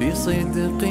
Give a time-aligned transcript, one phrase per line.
[0.00, 0.82] بصدق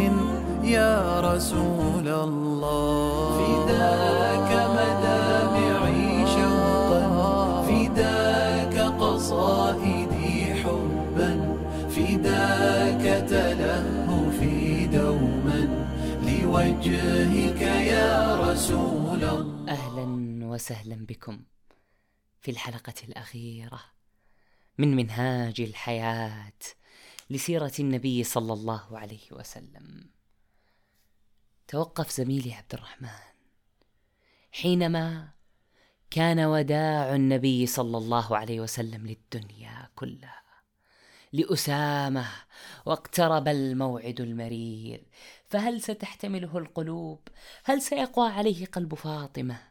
[0.64, 3.38] يا رسول الله.
[3.40, 7.04] فداك مدامعي شوقا
[7.68, 11.32] فداك قصائدي حبا
[11.90, 15.62] فداك تلهفي دوما.
[16.24, 19.66] لوجهك يا رسول الله.
[19.70, 20.06] أهلا
[20.48, 21.40] وسهلا بكم
[22.42, 23.80] في الحلقة الأخيرة
[24.78, 26.62] من منهاج الحياة.
[27.30, 30.10] لسيرة النبي صلى الله عليه وسلم.
[31.68, 33.34] توقف زميلي عبد الرحمن.
[34.52, 35.30] حينما
[36.12, 40.44] كان وداع النبي صلى الله عليه وسلم للدنيا كلها
[41.34, 42.28] لأسامة
[42.86, 45.04] واقترب الموعد المرير.
[45.50, 47.28] فهل ستحتمله القلوب؟
[47.64, 49.62] هل سيقوى عليه قلب فاطمة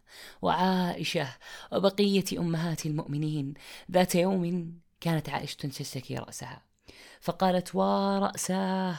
[0.43, 1.37] وعائشة
[1.73, 3.55] وبقية أمهات المؤمنين؟
[3.91, 6.72] ذات يوم كانت عائشة تشتكي رأسها.
[7.21, 8.97] فقالت ورأساه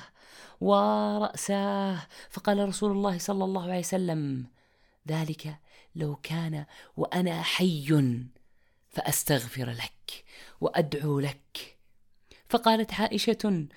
[0.62, 4.46] ورأساه فقال رسول الله صلى الله عليه وسلم
[5.08, 5.56] ذلك
[5.96, 6.66] لو كان
[6.98, 8.20] وأنا حي
[8.90, 10.24] فأستغفر لك
[10.62, 11.78] وأدعو لك.
[12.50, 13.68] فقالت عائشة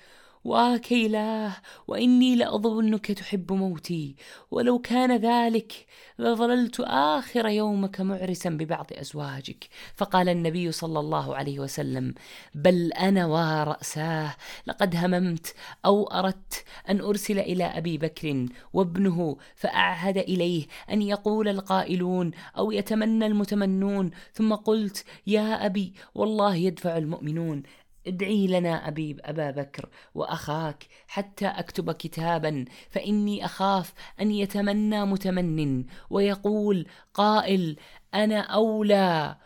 [0.47, 1.51] واكيلاه
[1.87, 4.15] وإني لأظنك تحب موتي.
[4.51, 5.85] ولو كان ذلك
[6.19, 9.69] لظللت آخر يومك معرسا ببعض أزواجك.
[9.95, 12.13] فقال النبي صلى الله عليه وسلم
[12.55, 14.35] بل أنا وراساه
[14.67, 22.31] لقد هممت أو أردت أن أرسل إلى أبي بكر وابنه فأعهد إليه أن يقول القائلون
[22.57, 24.11] أو يتمنى المتمنون.
[24.33, 27.63] ثم قلت يا أبي والله يدفع المؤمنون.
[28.07, 36.87] ادعي لنا أبي أبا بكر وأخاك حتى أكتب كتابا فإني أخاف أن يتمنى متمن ويقول
[37.13, 37.75] قائل
[38.13, 39.37] أنا أولى.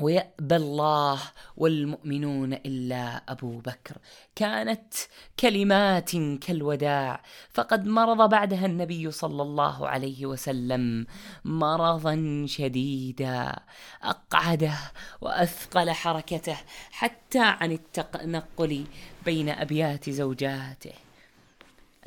[0.00, 1.20] ويأبى الله
[1.56, 3.98] والمؤمنون إلا أبو بكر.
[4.34, 4.94] كانت
[5.40, 11.06] كلمات كالوداع فقد مرض بعدها النبي صلى الله عليه وسلم
[11.44, 13.56] مرضا شديدا.
[14.02, 14.78] أقعده
[15.20, 16.56] وأثقل حركته
[16.90, 18.84] حتى عن التنقل
[19.24, 20.92] بين أبيات زوجاته.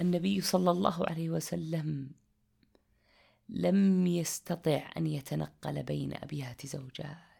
[0.01, 2.11] النبي صلى الله عليه وسلم
[3.49, 7.34] لم يستطع أن يتنقل بين أبيات زوجاته.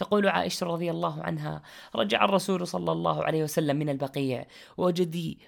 [0.00, 1.62] تقول عائشة رضي الله عنها
[1.94, 4.46] رجع الرسول صلى الله عليه وسلم من البقيع
[4.76, 5.38] وجدي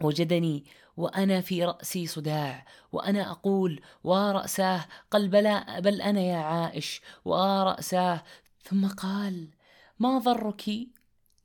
[0.00, 0.64] وجدني
[0.96, 8.22] وأنا في رأسي صداع وأنا أقول ورأساه قال بلى بل أنا يا عائش ورأساه
[8.62, 9.48] ثم قال
[9.98, 10.70] ما ضرك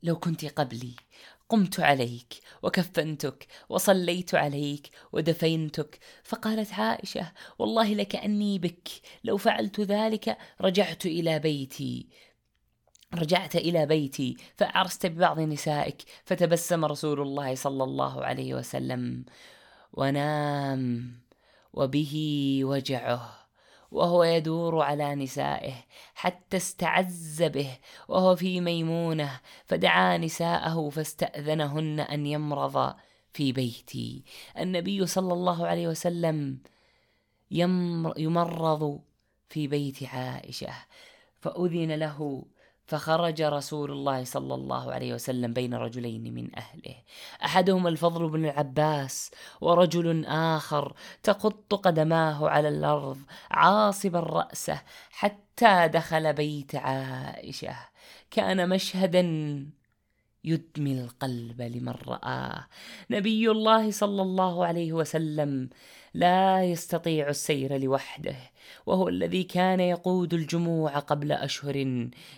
[0.02, 0.94] لو كنت قبلي؟
[1.50, 5.98] قمت عليك وكفنتك وصليت عليك ودفنتك.
[6.24, 8.88] فقالت عائشة والله لكاني بك.
[9.24, 12.08] لو فعلت ذلك رجعت إلى بيتي.
[13.14, 19.24] رجعت إلى بيتي فعرست ببعض نسائك فتبسم رسول الله صلى الله عليه وسلم.
[19.92, 21.14] ونام
[21.72, 22.14] وبه
[22.64, 23.39] وجعه.
[23.90, 25.74] وهو يدور على نسائه
[26.14, 27.78] حتى استعز به
[28.08, 32.94] وهو في ميمونة فدعا نساءه فاستأذنهن أن يمرض
[33.32, 34.22] في بيتي.
[34.58, 36.58] النبي صلى الله عليه وسلم
[38.16, 39.00] يمرض
[39.48, 40.72] في بيت عائشة
[41.40, 42.44] فأذن له
[42.90, 46.96] فخرج رسول الله صلى الله عليه وسلم بين رجلين من أهله.
[47.44, 53.18] أحدهما الفضل بن العباس ورجل آخر تخط قدماه على الأرض
[53.50, 57.76] عاصبا رأسه حتى دخل بيت عائشة.
[58.30, 59.22] كان مشهدا
[60.44, 62.66] يدمي القلب لمن رآه.
[63.10, 65.70] نبي الله صلى الله عليه وسلم
[66.14, 68.36] لا يستطيع السير لوحده.
[68.86, 71.74] وهو الذي كان يقود الجموع قبل أشهر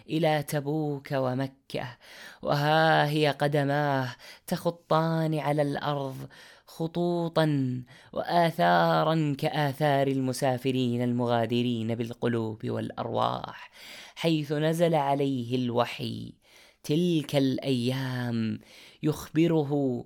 [0.08, 1.98] إلى تبوك ومكة.
[2.42, 4.16] وها هي قدماه
[4.46, 6.28] تخطان على الأرض
[6.66, 7.82] خطوطا
[8.12, 13.70] واثارا كآثار المسافرين المغادرين بالقلوب والأرواح
[14.14, 16.34] حيث نزل عليه الوحي.
[16.82, 18.60] تلك الأيام
[19.02, 20.04] يخبره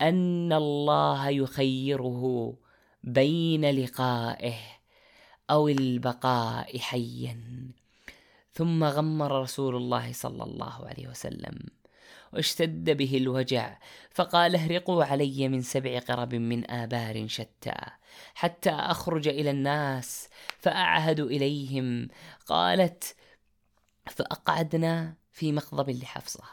[0.00, 2.54] أن الله يخيره
[3.04, 4.75] بين لقائه.
[5.50, 7.40] أو البقاء حيا.
[8.52, 11.58] ثم غمر رسول الله صلى الله عليه وسلم
[12.32, 13.78] واشتد به الوجع
[14.10, 17.74] فقال اهرقوا علي من سبع قرب من آبار شتى
[18.34, 20.28] حتى أخرج إلى الناس
[20.58, 22.08] فأعهد إليهم.
[22.46, 23.16] قالت
[24.10, 26.44] فأقعدنا في مخضب لحفصة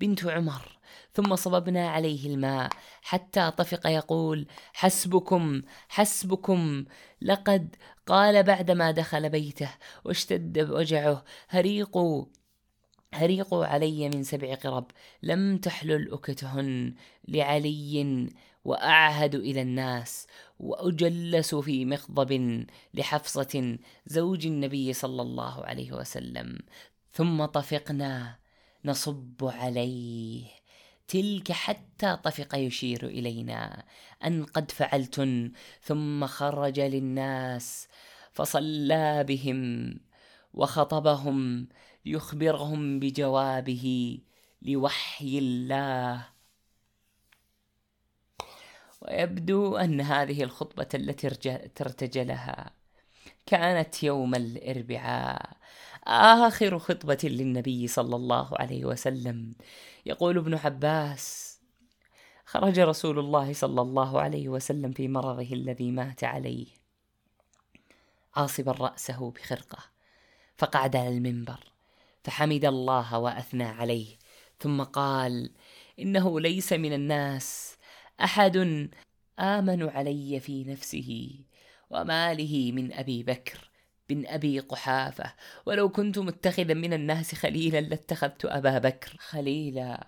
[0.00, 0.78] بنت عمر
[1.12, 2.70] ثم صببنا عليه الماء
[3.02, 6.84] حتى طفق يقول حسبكم حسبكم
[7.22, 7.76] لقد
[8.10, 9.70] قال بعدما دخل بيته
[10.04, 12.24] واشتد وجعه هريقوا
[13.14, 14.90] هريقوا علي من سبع قرب
[15.22, 16.94] لم تحلل أكتهن
[17.28, 18.28] لعلي
[18.64, 20.26] وأعهد إلى الناس
[20.58, 26.58] وأجلس في مخضب لحفصة زوج النبي صلى الله عليه وسلم
[27.12, 28.38] ثم طفقنا
[28.84, 30.59] نصب عليه.
[31.10, 33.84] تلك حتى طفق يشير إلينا
[34.24, 35.52] أن قد فعلتن
[35.82, 37.88] ثم خرج للناس
[38.32, 39.94] فصلى بهم
[40.54, 41.68] وخطبهم
[42.04, 44.18] ليخبرهم بجوابه
[44.62, 46.26] لوحي الله.
[49.02, 51.26] ويبدو أن هذه الخطبة التي
[51.80, 52.70] ارتجلها
[53.46, 55.56] كانت يوم الإربعاء.
[56.06, 59.54] آخر خطبة للنبي صلى الله عليه وسلم.
[60.06, 61.60] يقول ابن عباس
[62.44, 66.66] خرج رسول الله صلى الله عليه وسلم في مرضه الذي مات عليه.
[68.36, 69.78] عاصبا رأسه بخرقة
[70.58, 71.72] فقعد على المنبر
[72.24, 74.18] فحمد الله وأثنى عليه.
[74.60, 75.50] ثم قال
[75.98, 77.76] إنه ليس من الناس
[78.24, 78.56] أحد
[79.38, 81.30] آمن علي في نفسه
[81.90, 83.69] وماله من أبي بكر.
[84.10, 85.34] بن أبي قحافة
[85.66, 90.06] ولو كنت متخذا من الناس خليلا لاتخذت أبا بكر خليلا.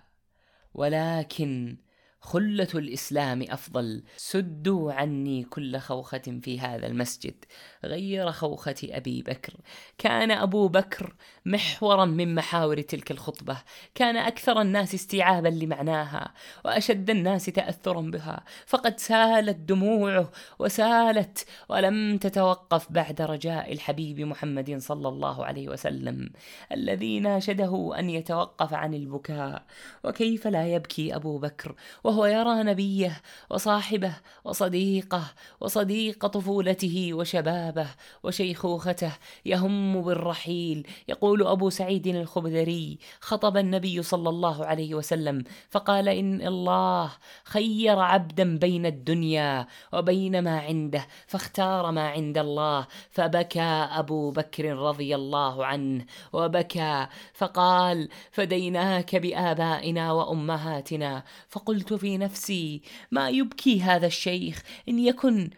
[0.73, 1.77] ولكن
[2.23, 4.03] خلة الإسلام أفضل.
[4.17, 7.45] سدوا عني كل خوخة في هذا المسجد
[7.85, 9.53] غير خوخة أبي بكر.
[9.97, 11.15] كان أبو بكر
[11.45, 13.57] محورا من محاور تلك الخطبة.
[13.95, 16.33] كان أكثر الناس استيعابا لمعناها
[16.65, 18.43] وأشد الناس تأثرا بها.
[18.65, 26.29] فقد سالت دموعه وسالت ولم تتوقف بعد رجاء الحبيب محمد صلى الله عليه وسلم
[26.71, 29.65] الذي ناشده أن يتوقف عن البكاء.
[30.03, 34.13] وكيف لا يبكي أبو بكر؟ وهو يرى نبيه وصاحبه
[34.43, 35.23] وصديقه
[35.59, 37.87] وصديق طفولته وشبابه
[38.23, 39.11] وشيخوخته
[39.45, 40.87] يهم بالرحيل.
[41.07, 47.11] يقول أبو سعيد الخبدري خطب النبي صلى الله عليه وسلم فقال إن الله
[47.43, 55.15] خير عبدا بين الدنيا وبين ما عنده فاختار ما عند الله فبكى أبو بكر رضي
[55.15, 62.81] الله عنه وبكى فقال فديناك بآبائنا وأمهاتنا فقلت في نفسي.
[63.11, 64.63] ما يبكي هذا الشيخ.
[64.89, 65.49] إن يكن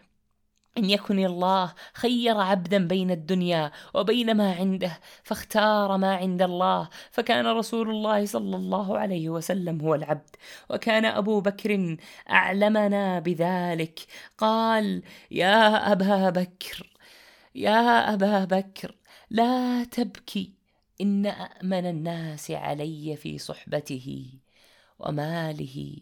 [0.78, 6.88] إن يكن الله خير عبدا بين الدنيا وبين ما عنده فاختار ما عند الله.
[7.10, 10.36] فكان رسول الله صلى الله عليه وسلم هو العبد.
[10.70, 11.96] وكان أبو بكر
[12.30, 14.00] أعلمنا بذلك.
[14.38, 16.90] قال يا أبا بكر
[17.54, 18.94] يا أبا بكر
[19.30, 20.52] لا تبكي.
[21.00, 24.26] إن أأمن الناس علي في صحبته
[24.98, 25.96] وماله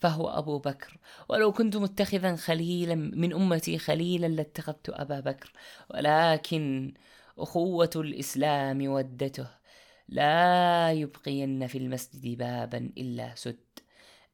[0.00, 0.98] فهو أبو بكر.
[1.28, 5.52] ولو كنت متخذا خليلا من أمتي خليلا لاتخذت أبا بكر.
[5.94, 6.94] ولكن
[7.38, 9.46] أخوة الإسلام ودته.
[10.08, 13.58] لا يبقين في المسجد بابا إلا سد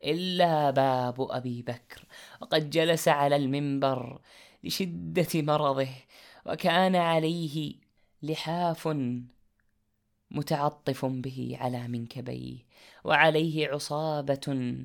[0.05, 2.05] إلا باب أبي بكر.
[2.41, 4.21] وقد جلس على المنبر
[4.65, 5.89] لشدة مرضه
[6.47, 7.75] وكان عليه
[8.23, 8.89] لحاف
[10.35, 12.57] متعطف به على منكبيه
[13.05, 14.77] وعليه عصابة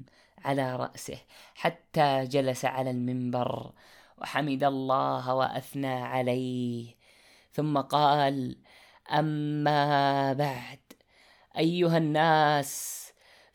[0.46, 1.18] على رأسه
[1.56, 3.72] حتى جلس على المنبر
[4.18, 6.96] وحمد الله وأثنى عليه.
[7.52, 8.58] ثم قال
[9.12, 10.80] أما بعد
[11.58, 13.04] أيها الناس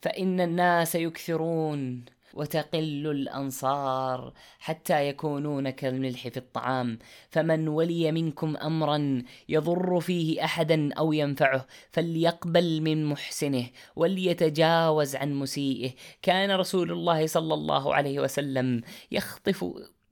[0.03, 2.05] فإن الناس يكثرون.
[2.35, 6.99] وتقل الأنصار حتى يكونون كالملح في الطعام.
[7.31, 15.91] فمن ولي منكم أمرا يضر فيه أحدا أو ينفعه فليقبل من محسنه وليتجاوز عن مسيئه.
[16.23, 19.65] كان رسول الله صلى الله عليه وسلم يخطف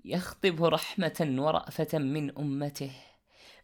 [0.04, 2.90] يخطب رحمة ورأفة من أمته.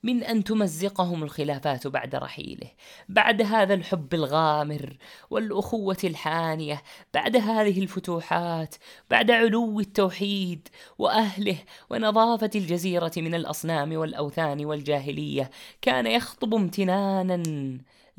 [0.02, 2.70] من أن تمزقهم الخلافات بعد رحيله
[3.08, 4.96] بعد هذا الحب الغامر
[5.30, 6.82] والأخوة الحانية
[7.14, 8.74] بعد هذه الفتوحات
[9.10, 11.58] بعد علو التوحيد وأهله
[11.90, 15.50] ونظافة الجزيرة من الأصنام والأوثان والجاهلية
[15.82, 17.42] كان يخطب امتنانا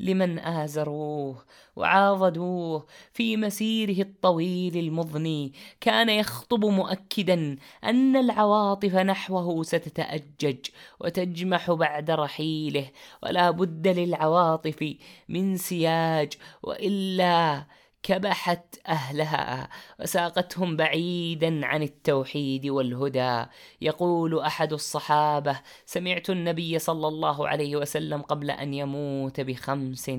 [0.00, 1.44] لمن آزروه
[1.76, 5.52] وعاضدوه في مسيره الطويل المضني.
[5.80, 10.58] كان يخطب مؤكدا أن العواطف نحوه ستتأجج
[11.00, 12.90] وتجمح بعد رحيله
[13.22, 14.94] ولا بد للعواطف
[15.28, 17.64] من سياج وإلا
[18.02, 19.68] كبحت أهلها
[20.00, 23.44] وساقتهم بعيدا عن التوحيد والهدى.
[23.80, 30.10] يقول أحد الصحابة سمعت النبي صلى الله عليه وسلم قبل أن يموت بخمس.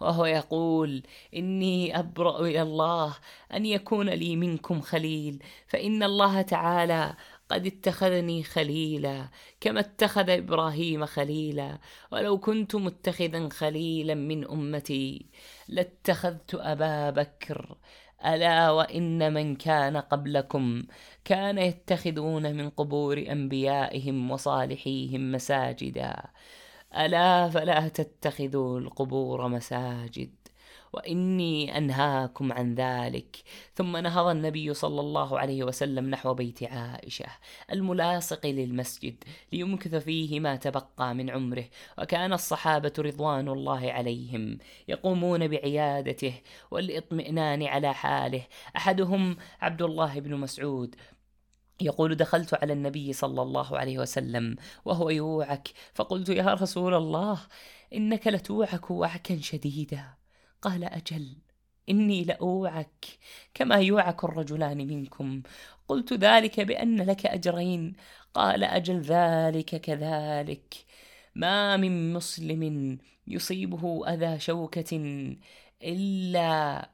[0.00, 1.02] وهو يقول
[1.36, 3.14] إني أبرأ إلى الله
[3.54, 7.14] أن يكون لي منكم خليل فإن الله تعالى
[7.48, 9.28] قد اتخذني خليلا
[9.60, 11.78] كما اتخذ إبراهيم خليلا.
[12.12, 15.26] ولو كنت متخذا خليلا من أمتي
[15.68, 17.76] لاتخذت أبا بكر.
[18.26, 20.82] ألا وإن من كان قبلكم
[21.24, 26.16] كان يتخذون من قبور أنبيائهم وصالحيهم مساجدا.
[26.96, 30.43] ألا فلا تتخذوا القبور مساجد.
[30.94, 33.36] وإني أنهاكم عن ذلك.
[33.74, 37.26] ثم نهض النبي صلى الله عليه وسلم نحو بيت عائشة
[37.72, 41.64] الملاصق للمسجد ليمكث فيه ما تبقى من عمره
[41.98, 44.58] وكان الصحابة رضوان الله عليهم
[44.88, 46.34] يقومون بعيادته
[46.70, 48.46] والإطمئنان على حاله.
[48.76, 50.94] أحدهم عبد الله بن مسعود
[51.80, 57.40] يقول دخلت على النبي صلى الله عليه وسلم وهو يوعك فقلت يا رسول الله
[57.94, 60.23] إنك لتوعك وعكا شديدا.
[60.64, 61.36] قال أجل
[61.88, 63.04] إني لأوعك
[63.54, 65.42] كما يوعك الرجلان منكم.
[65.88, 67.96] قلت ذلك بأن لك أجرين.
[68.34, 70.74] قال أجل ذلك كذلك.
[71.34, 74.96] ما من مسلم يصيبه أذى شوكة
[75.82, 76.90] إلا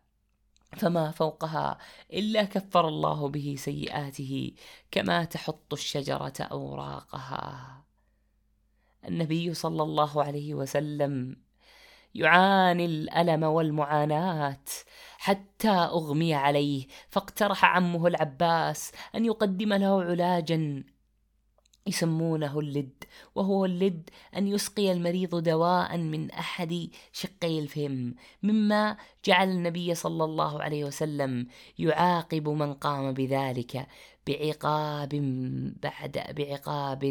[0.76, 1.78] فما فوقها
[2.12, 4.52] إلا كفر الله به سيئاته
[4.90, 7.84] كما تحط الشجرة أوراقها.
[9.08, 11.36] النبي صلى الله عليه وسلم
[12.14, 14.64] يعاني الألم والمعاناة
[15.18, 20.84] حتى أغمي عليه فاقترح عمه العباس أن يقدم له علاجا
[21.86, 29.94] يسمونه اللد وهو اللد أن يسقي المريض دواء من أحد شقي الفم مما جعل النبي
[29.94, 31.46] صلى الله عليه وسلم
[31.78, 33.86] يعاقب من قام بذلك.
[34.26, 35.08] بعقاب
[35.82, 37.02] بعد بعقاب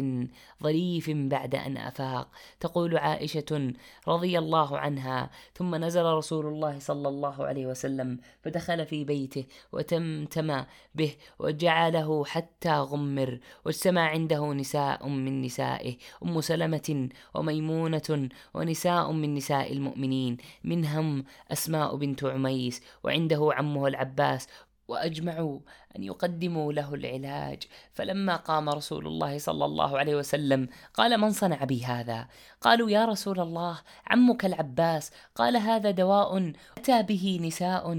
[0.62, 2.30] ظريف بعد أن أفاق.
[2.60, 3.72] تقول عائشة
[4.08, 10.64] رضي الله عنها ثم نزل رسول الله صلى الله عليه وسلم فدخل في بيته وتمتم
[10.94, 19.72] به وجعله حتى غمر واجتمع عنده نساء من نسائه أم سلمة وميمونة ونساء من نساء
[19.72, 24.48] المؤمنين منهم أسماء بنت عميس وعنده عمه العباس
[24.90, 25.58] وأجمعوا
[25.96, 27.62] أن يقدموا له العلاج.
[27.92, 32.28] فلما قام رسول الله صلى الله عليه وسلم قال من صنع بي هذا؟
[32.60, 35.10] قالوا يا رسول الله عمك العباس.
[35.34, 37.90] قال هذا دواء أتى به نساء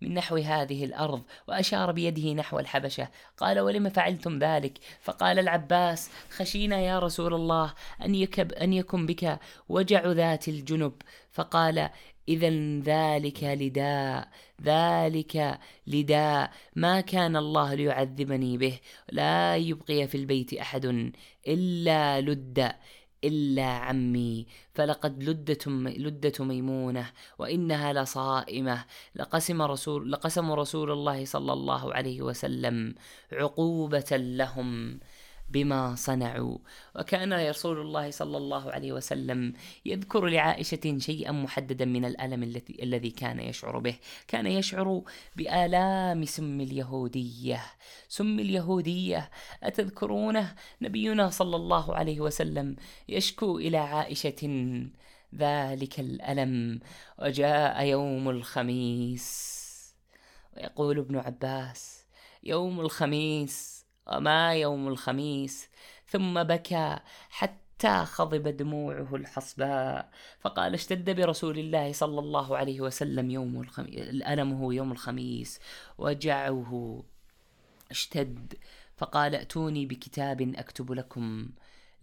[0.00, 3.08] من نحو هذه الأرض وأشار بيده نحو الحبشة.
[3.36, 7.74] قال ولم فعلتم ذلك؟ فقال العباس خشينا يا رسول الله
[8.04, 10.92] أن يكب أن يكن بك وجع ذات الجنب.
[11.32, 11.90] فقال
[12.28, 14.28] اذا ذلك لداء
[14.62, 16.50] ذلك لداء.
[16.76, 18.78] ما كان الله ليعذبني به
[19.12, 21.12] لا يبقي في البيت أحد
[21.48, 22.72] إلا لد
[23.24, 24.46] إلا عمي.
[24.74, 28.84] فلقد لدت لدة ميمونة وإنها لصائمة.
[29.16, 32.94] لقسم رسول لقسم رسول الله صلى الله عليه وسلم
[33.32, 35.00] عقوبة لهم.
[35.48, 36.58] بما صنعوا.
[36.96, 39.52] وكأن رسول الله صلى الله عليه وسلم
[39.84, 43.96] يذكر لعائشة شيئا محددا من الألم الذي الذي كان يشعر به.
[44.28, 45.02] كان يشعر
[45.36, 47.60] بآلام سم اليهودية.
[48.08, 49.30] سم اليهودية
[49.62, 52.76] أتذكرونه؟ نبينا صلى الله عليه وسلم
[53.08, 54.42] يشكو إلى عائشة
[55.34, 56.80] ذلك الألم.
[57.18, 59.54] وجاء يوم الخميس.
[60.56, 62.04] ويقول ابن عباس
[62.44, 63.73] يوم الخميس.
[64.06, 65.68] وما يوم الخميس
[66.06, 66.98] ثم بكى
[67.30, 70.10] حتى خضب دموعه الحصباء.
[70.40, 75.60] فقال اشتد برسول الله صلى الله عليه وسلم يوم الخميس الألم هو يوم الخميس
[75.98, 77.02] وجعه.
[77.90, 78.54] اشتد.
[78.96, 81.48] فقال ائتوني بكتاب أكتب لكم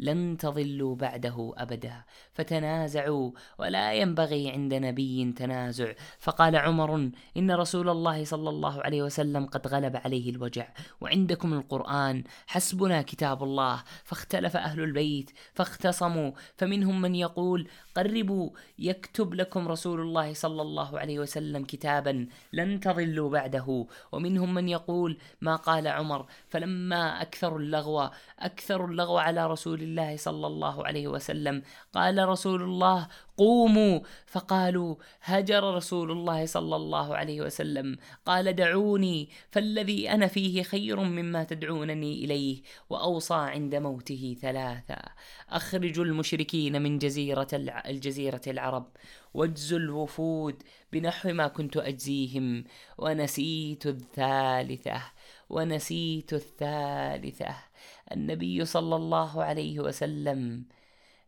[0.02, 2.04] لن تضلوا بعده أبدا
[2.34, 3.32] فتنازعوا.
[3.60, 5.94] ولا ينبغي عند نبي تنازع.
[6.20, 10.68] فقال عمر إن رسول الله صلى الله عليه وسلم قد غلب عليه الوجع.
[11.02, 12.24] وعندكم القرآن.
[12.48, 13.84] حسبنا كتاب الله.
[14.04, 15.32] فاختلف أهل البيت.
[15.54, 16.32] فاختصموا.
[16.58, 18.50] فمنهم من يقول قربوا.
[18.80, 22.28] يكتب لكم رسول الله صلى الله عليه وسلم كتابا.
[22.54, 23.88] لن تضلوا بعده.
[24.12, 26.26] ومنهم من يقول ما قال عمر.
[26.50, 31.62] فلما أكثروا اللغو أكثروا اللغو على رسول الله الله صلى الله عليه وسلم.
[31.94, 33.08] قال رسول الله
[33.38, 34.00] قوموا.
[34.26, 37.98] فقالوا هجر رسول الله صلى الله عليه وسلم.
[38.26, 45.02] قال دعوني فالذي أنا فيه خير مما تدعونني إليه وأوصى عند موته ثلاثا
[45.50, 47.48] اخرجوا المشركين من جزيرة
[47.86, 48.88] الجزيرة العرب
[49.34, 52.64] واجزوا الوفود بنحو ما كنت أجزيهم
[52.98, 55.02] ونسيت الثالثة
[55.50, 57.71] ونسيت الثالثة.
[58.14, 60.66] النبي صلى الله عليه وسلم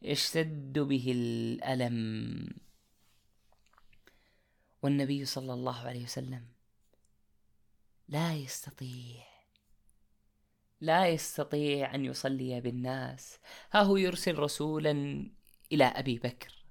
[0.02, 2.50] يشتد به الألم.
[4.84, 6.46] والنبي صلى الله عليه وسلم
[8.08, 9.24] لا يستطيع
[10.82, 13.40] لا يستطيع أن يصلي بالناس.
[13.72, 14.92] ها هو يرسل رسولا
[15.72, 16.66] إلى أبي بكر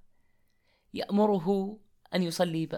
[0.95, 1.79] يأمره
[2.15, 2.69] أن يصلي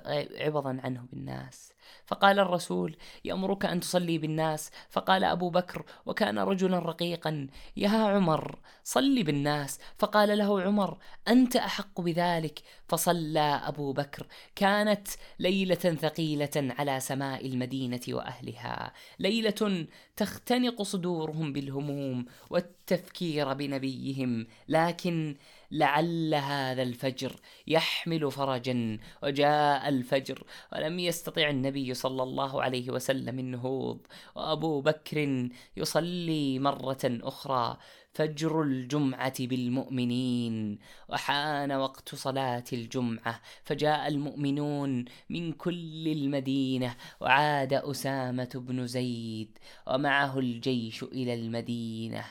[0.40, 1.74] عوضا عنه بالناس
[2.06, 4.70] فقال الرسول يأمرك أن تصلي بالناس.
[4.90, 9.78] فقال أبو بكر وكان رجلا رقيقا يا عمر صل بالناس.
[9.98, 10.98] فقال له عمر
[11.28, 14.26] أنت أحق بذلك؟ فصلى أبو بكر.
[14.56, 18.92] كانت ليلة ثقيلة على سماء المدينة وأهلها.
[19.18, 19.86] ليلة
[20.16, 24.46] تختنق صدورهم بالهموم والتفكير بنبيهم.
[24.68, 25.36] لكن
[25.74, 33.98] لعل هذا الفجر يحمل فرجا وجاء الفجر ولم يستطع النبي صلى الله عليه وسلم النهوض.
[34.36, 37.76] وأبو بكر يصلي مرة أخرى
[38.12, 40.78] فجر الجمعة بالمؤمنين.
[41.08, 51.02] وحان وقت صلاة الجمعة فجاء المؤمنون من كل المدينة وعاد أسامة بن زيد ومعه الجيش
[51.02, 52.24] إلى المدينة.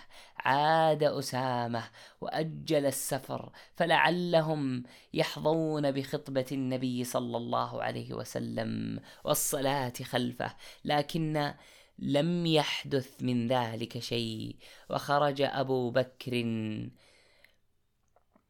[0.43, 1.83] عاد أسامة
[2.21, 4.83] وأجل السفر فلعلهم
[5.13, 11.53] يحظون بخطبة النبي صلى الله عليه وسلم والصلاة خلفه لكن
[11.99, 14.55] لم يحدث من ذلك شيء
[14.89, 16.33] وخرج أبو بكر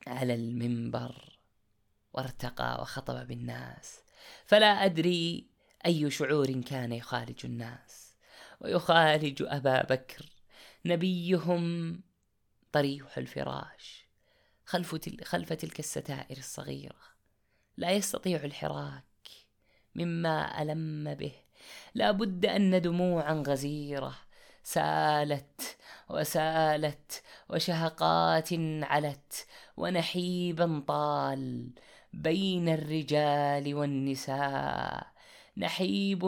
[0.08, 1.40] على المنبر
[2.14, 4.00] وارتقى وخطب بالناس.
[4.46, 5.48] فلا أدري
[5.86, 8.16] أي شعور كان يخالج الناس
[8.62, 10.33] ويخالج أبا بكر.
[10.86, 12.02] نبيهم
[12.72, 14.08] طريح الفراش
[14.66, 17.14] خلف, تل خلف تلك الستائر الصغيرة.
[17.78, 19.04] لا يستطيع الحراك
[19.96, 21.34] مما ألم به.
[21.96, 24.16] لا بد أن دموعا غزيرة
[24.64, 25.78] سالت
[26.10, 28.50] وسالت وشهقات
[28.84, 31.70] علت ونحيبا طال
[32.14, 35.08] بين الرجال والنساء.
[35.58, 36.26] نحيب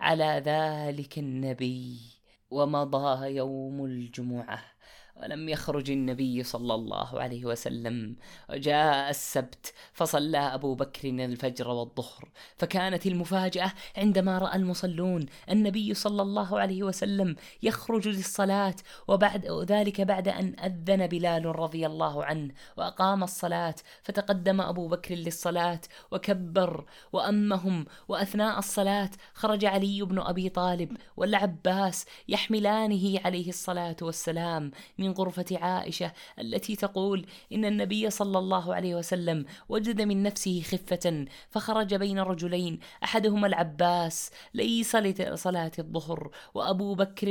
[0.00, 2.13] على ذلك النبي.
[2.54, 4.73] ومضى يوم الجمعة.
[5.16, 8.16] ولم يخرج النبي صلى الله عليه وسلم.
[8.50, 12.28] وجاء السبت فصلى أبو بكر الفجر والظهر.
[12.56, 18.74] فكانت المفاجأة عندما رأى المصلون النبي صلى الله عليه وسلم يخرج للصلاة
[19.08, 23.74] وبعد ذلك بعد أن أذن بلال رضي الله عنه وأقام الصلاة.
[24.02, 33.20] فتقدم أبو بكر للصلاة وكبر وأمهم وأثناء الصلاة خرج علي بن أبي طالب والعباس يحملانه
[33.24, 34.70] عليه الصلاة والسلام
[35.04, 41.24] من غرفة عائشة التي تقول إن النبي صلى الله عليه وسلم وجد من نفسه خفة
[41.50, 47.28] فخرج بين رجلين أحدهما العباس ليس لصلاة الظهر وأبو بكر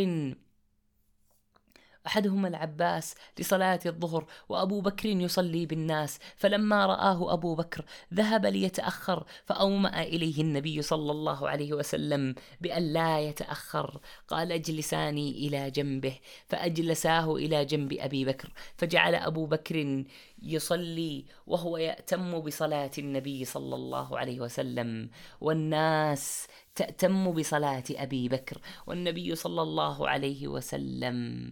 [2.07, 10.03] أحدهما العباس لصلاة الظهر وأبو بكر يصلي بالناس فلما رآه أبو بكر ذهب ليتأخر فأومأ
[10.03, 13.99] إليه النبي صلى الله عليه وسلم بأن لا يتأخر.
[14.27, 16.19] قال اجلساني إلى جنبه.
[16.47, 20.03] فأجلساه إلى جنب أبي بكر فجعل أبو بكر
[20.41, 25.09] يصلي وهو يأتم بصلاة النبي صلى الله عليه وسلم.
[25.41, 31.51] والناس تأتم بصلاة أبي بكر والنبي صلى الله عليه وسلم.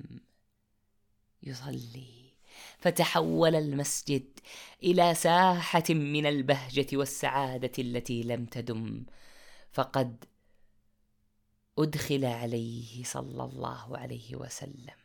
[1.43, 2.21] يصلي.
[2.79, 4.39] فتحول المسجد
[4.83, 9.03] إلى ساحة من البهجة والسعادة التي لم تدم.
[9.71, 10.25] فقد
[11.79, 15.01] أدخل عليه صلى الله عليه وسلم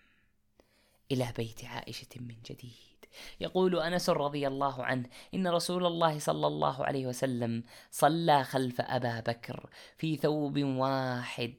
[1.12, 2.96] إلى بيت عائشة من جديد.
[3.40, 9.20] يقول أنس رضي الله عنه إن رسول الله صلى الله عليه وسلم صلى خلف أبا
[9.20, 11.54] بكر في ثوب واحد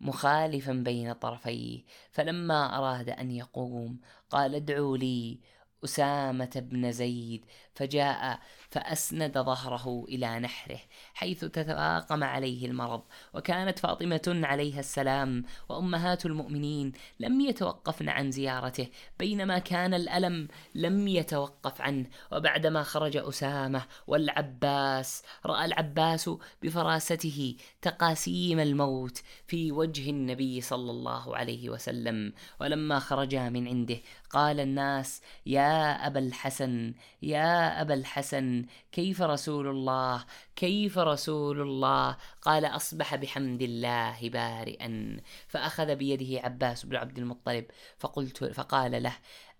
[0.00, 5.40] مخالفا بين طرفيه فلما أراد أن يقوم قال ادعوا لي
[5.84, 7.44] أسامة بن زيد.
[7.74, 10.80] فجاء فأسند ظهره إلى نحره
[11.14, 13.02] حيث تتفاقم عليه المرض
[13.34, 21.80] وكانت فاطمة عليها السلام وأمهات المؤمنين لم يتوقفن عن زيارته بينما كان الألم لم يتوقف
[21.80, 22.06] عنه.
[22.32, 26.30] وبعدما خرج أسامة والعباس رأى العباس
[26.62, 32.32] بفراسته تقاسيم الموت في وجه النبي صلى الله عليه وسلم.
[32.60, 34.00] ولما خرجا من عنده
[34.30, 38.57] قال الناس يا أبا الحسن يا أبا الحسن
[38.92, 40.24] كيف رسول الله؟
[40.56, 45.20] كيف رسول الله؟ قال أصبح بحمد الله بارئا.
[45.48, 47.64] فأخذ بيده عباس بن عبد المطلب
[47.98, 49.16] فقلت فقال له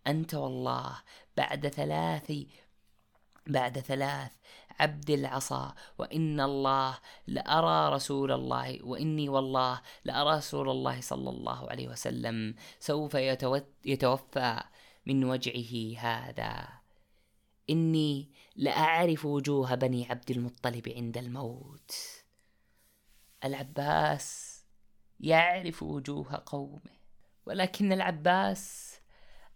[0.06, 1.02] أنت والله
[1.36, 2.32] بعد ثلاث
[3.46, 4.32] بعد ثلاث
[4.80, 11.88] عبد العصا وإن الله لأرى رسول الله وإني والله لأرى رسول الله صلى الله عليه
[11.88, 13.14] وسلم سوف
[13.84, 14.62] يتوفى
[15.06, 16.77] من وجعه هذا.
[17.70, 21.92] إني لأعرف وجوه بني عبد المطلب عند الموت.
[23.44, 24.58] العباس
[25.20, 26.98] يعرف وجوه قومه
[27.46, 28.94] ولكن العباس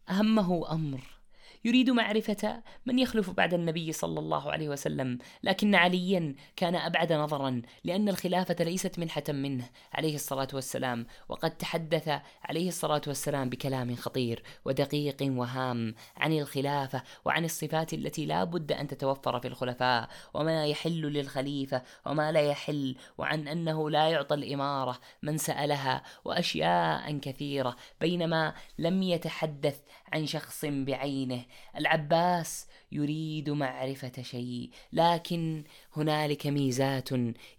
[0.08, 1.21] أهمه أمر.
[1.64, 5.18] يريد معرفة من يخلف بعد النبي صلى الله عليه وسلم.
[5.42, 11.06] لكن عليا كان أبعد نظرا لأن الخلافة ليست منحة منه عليه الصلاة والسلام.
[11.28, 12.08] وقد تحدث
[12.44, 18.88] عليه الصلاة والسلام بكلام خطير ودقيق وهام عن الخلافة وعن الصفات التي لا بد أن
[18.88, 25.38] تتوفر في الخلفاء وما يحل للخليفة وما لا يحل وعن أنه لا يعطى الإمارة من
[25.38, 27.76] سألها وأشياء كثيرة.
[28.00, 29.80] بينما لم يتحدث
[30.12, 31.44] عن شخص بعينه.
[31.76, 35.64] العباس يريد معرفة شيء لكن
[35.96, 37.08] هنالك ميزات.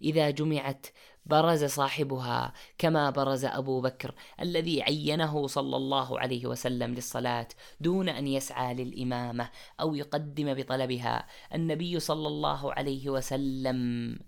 [0.02, 0.86] إذا جمعت
[1.26, 7.48] برز صاحبها كما برز أبو بكر الذي عينه صلى الله عليه وسلم للصلاة
[7.80, 11.26] دون أن يسعى للإمامة أو يقدم بطلبها.
[11.54, 14.18] النبي صلى الله عليه وسلم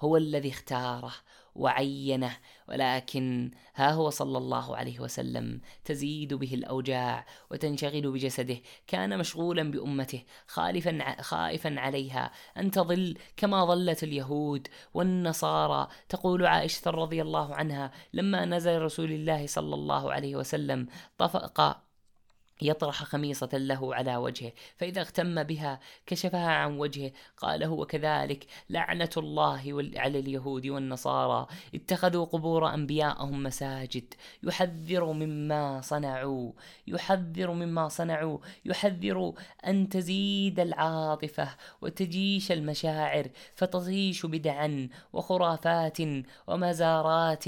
[0.00, 1.12] هو الذي اختاره.
[1.54, 2.36] وعينه
[2.68, 5.60] ولكن ها هو صلى الله عليه وسلم.
[5.84, 8.56] تزيد به الأوجاع وتنشغل بجسده.
[8.86, 12.32] كان مشغولا بأمته خالفا خائفا عليها.
[12.56, 15.88] أن تضل كما ضلت اليهود والنصارى.
[16.08, 20.86] تقول عائشة رضي الله عنها لما نزل رسول الله صلى الله عليه وسلم
[21.18, 21.89] طفق
[22.62, 29.10] يطرح خميصة له على وجهه فإذا اغتم بها كشفها عن وجهه قال هو كذلك لعنة
[29.16, 36.52] الله على اليهود والنصارى اتخذوا قبور أنبياءهم مساجد يحذر مما صنعوا
[36.86, 39.32] يحذر مما صنعوا يحذر
[39.66, 41.48] أن تزيد العاطفة
[41.80, 45.98] وتجيش المشاعر فتطيش بدعا وخرافات
[46.46, 47.44] ومزارات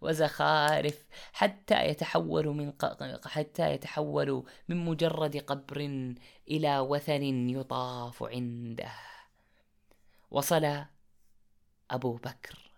[0.00, 2.72] وزخارف حتى يتحول من
[3.26, 5.80] حتى يتحول من مجرد قبر
[6.48, 8.92] إلى وثن يطاف عنده.
[10.30, 10.84] وصل
[11.90, 12.68] أبو بكر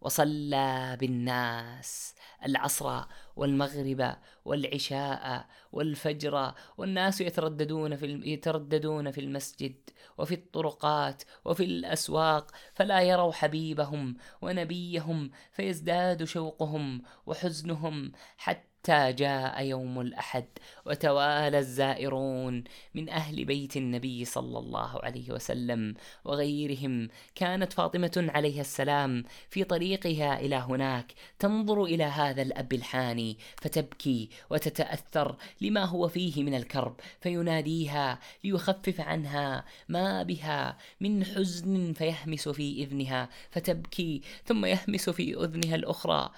[0.00, 3.04] وصلى بالناس العصر
[3.36, 9.74] والمغرب والعشاء والفجر والناس يترددون في يترددون في المسجد
[10.18, 20.00] وفي الطرقات وفي الأسواق فلا يروا حبيبهم ونبيهم فيزداد شوقهم وحزنهم حتى حتى جاء يوم
[20.00, 20.44] الأحد
[20.86, 25.94] وتوالى الزائرون من أهل بيت النبي صلى الله عليه وسلم
[26.24, 27.08] وغيرهم.
[27.34, 35.36] كانت فاطمة عليها السلام في طريقها إلى هناك تنظر إلى هذا الأب الحاني فتبكي وتتأثر
[35.60, 43.28] لما هو فيه من الكرب فيناديها ليخفف عنها ما بها من حزن فيهمس في إذنها
[43.50, 46.30] فتبكي ثم يهمس في أذنها الأخرى.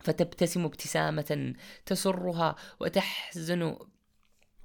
[0.00, 1.54] فتبتسم ابتسامة
[1.86, 3.76] تسرها وتحزن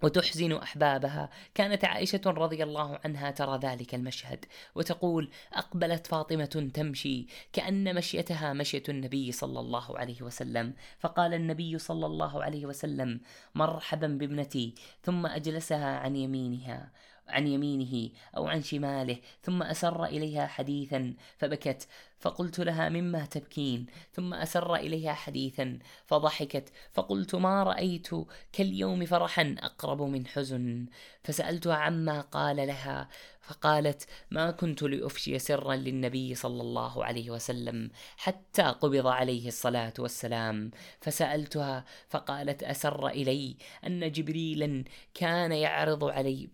[0.03, 1.29] وتحزن أحبابها.
[1.55, 4.45] كانت عائشة رضي الله عنها ترى ذلك المشهد
[4.75, 10.73] وتقول أقبلت فاطمة تمشي كأن مشيتها مشية النبي صلى الله عليه وسلم.
[10.99, 13.21] فقال النبي صلى الله عليه وسلم
[13.55, 16.91] مرحبا بابنتي ثم أجلسها عن يمينها.
[17.27, 21.87] عن يمينه أو عن شماله ثم أسر إليها حديثا فبكت.
[22.19, 26.69] فقلت لها مما تبكين؟ ثم أسر إليها حديثا فضحكت.
[26.93, 28.09] فقلت ما رأيت
[28.53, 30.85] كاليوم فرحا أقرب من حزن.
[31.23, 33.09] فسألتها عما قال لها
[33.41, 40.71] فقالت ما كنت لأفشي سرا للنبي صلى الله عليه وسلم حتى قبض عليه الصلاة والسلام.
[41.01, 43.55] فسألتها فقالت أسر إلي
[43.87, 44.83] أن جبريلا
[45.13, 46.49] كان يعرض علي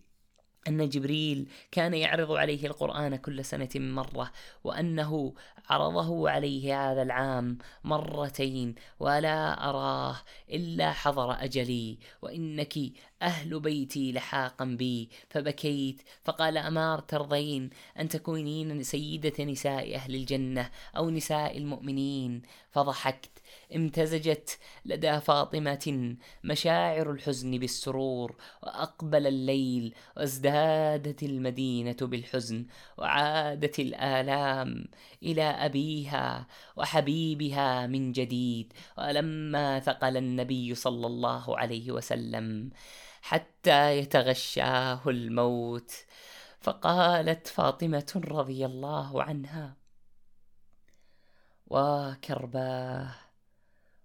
[0.68, 4.32] أن جبريل كان يعرض عليه القرآن كل سنة مرة
[4.64, 5.34] وأنه
[5.70, 10.16] عرضه عليه هذا العام مرتين ولا أراه
[10.52, 12.78] إلا حضر أجلي وإنك
[13.22, 16.02] أهل بيتي لحاقا بي فبكيت.
[16.24, 17.70] فقال أمار ترضين
[18.00, 23.31] أن تكونين سيدة نساء أهل الجنة أو نساء المؤمنين؟ فضحكت.
[23.76, 32.66] امتزجت لدى فاطمة مشاعر الحزن بالسرور وأقبل الليل وازدادت المدينة بالحزن
[32.98, 34.86] وعادت الآلام
[35.24, 38.74] إلى أبيها وحبيبها من جديد.
[38.98, 42.70] ولما ثقل النبي صلى الله عليه وسلم
[43.22, 45.92] حتى يتغشاه الموت
[46.62, 49.76] فقالت فاطمة رضي الله عنها
[51.68, 53.31] وكرباه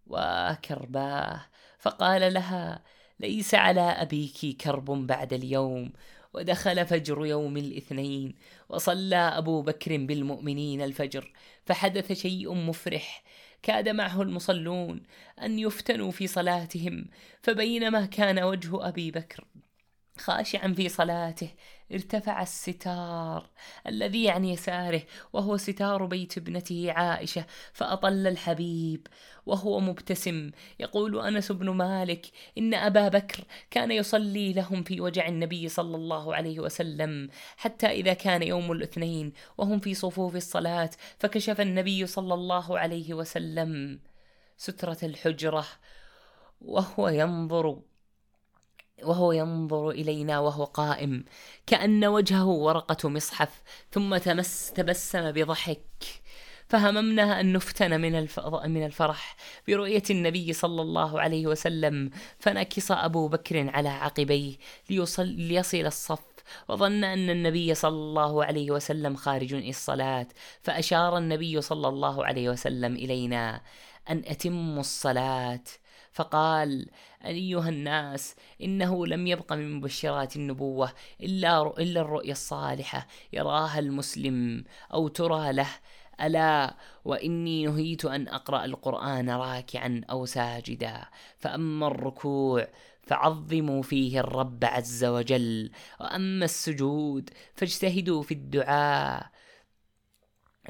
[0.07, 1.41] وكرباه.
[1.79, 2.83] فقال لها
[3.21, 5.93] ليس على أبيك كرب بعد اليوم.
[6.35, 8.35] ودخل فجر يوم الاثنين
[8.69, 11.33] وصلى أبو بكر بالمؤمنين الفجر
[11.67, 13.23] فحدث شيء مفرح.
[13.63, 15.03] كاد معه المصلون
[15.43, 17.07] أن يفتنوا في صلاتهم
[17.43, 19.45] فبينما كان وجه أبي بكر
[20.19, 21.49] خاشعا في صلاته
[21.93, 23.51] ارتفع الستار
[23.87, 25.03] الذي عن يساره
[25.33, 29.07] وهو ستار بيت ابنته عائشة فأطل الحبيب
[29.47, 30.51] وهو مبتسم.
[30.81, 32.27] يقول أنس بن مالك
[32.59, 38.13] إن أبا بكر كان يصلي لهم في وجع النبي صلى الله عليه وسلم حتى إذا
[38.13, 44.01] كان يوم الاثنين وهم في صفوف الصلاة فكشف النبي صلى الله عليه وسلم
[44.57, 45.67] سترة الحجرة
[46.61, 47.81] وهو ينظر
[49.03, 51.25] وهو ينظر إلينا وهو قائم.
[51.67, 56.05] كأن وجهه ورقة مصحف ثم تمس تبسم بضحك.
[56.69, 58.29] فهممنا أن نفتن من
[58.65, 59.37] من الفرح.
[59.69, 64.57] برؤية النبي صلى الله عليه وسلم فنكص أبو بكر على عقبيه
[64.91, 66.25] ليصل ليصل الصف.
[66.69, 70.27] وظن أن النبي صلى الله عليه وسلم خارج الصلاة
[70.63, 73.61] فأشار النبي صلى الله عليه وسلم إلينا
[74.11, 75.65] أن أتموا الصلاة.
[76.17, 76.87] فقال
[77.25, 85.09] أيها الناس إنه لم يبق من مبشرات النبوة إلا, إلا الرؤيا الصالحة يراها المسلم أو
[85.09, 85.69] ترى له.
[86.21, 91.05] ألا وإني نهيت أن أقرأ القرآن راكعا أو ساجدا.
[91.39, 92.69] فأما الركوع
[93.03, 99.31] فعظموا فيه الرب عز وجل وأما السجود فاجتهدوا في الدعاء.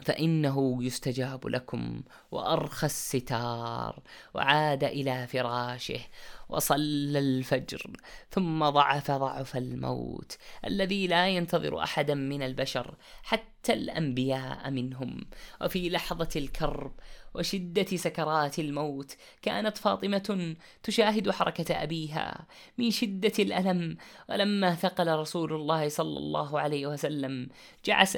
[0.03, 4.03] فإنه يستجاب لكم وأرخى الستار
[4.35, 6.01] وعاد إلى فراشه
[6.49, 7.91] وصلى الفجر
[8.31, 15.27] ثم ضعف ضعف الموت الذي لا ينتظر أحدا من البشر حتى الأنبياء منهم.
[15.63, 16.93] وفي لحظة الكرب
[17.37, 22.47] وشدة سكرات الموت كانت فاطمة تشاهد حركة أبيها
[22.79, 23.97] من شدة الألم.
[24.31, 27.49] ولما ثقل رسول الله صلى الله عليه وسلم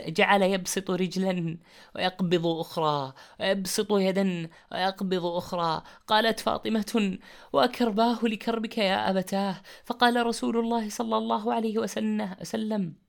[0.09, 1.59] جعل يبسط رجلا
[1.97, 5.83] ويقبض أخرى ويبسط يدا ويقبض أخرى.
[6.07, 7.19] قالت فاطمة
[7.53, 9.57] وأكرباه لكربك يا أبتاه.
[9.85, 13.08] فقال رسول الله صلى الله عليه وسلم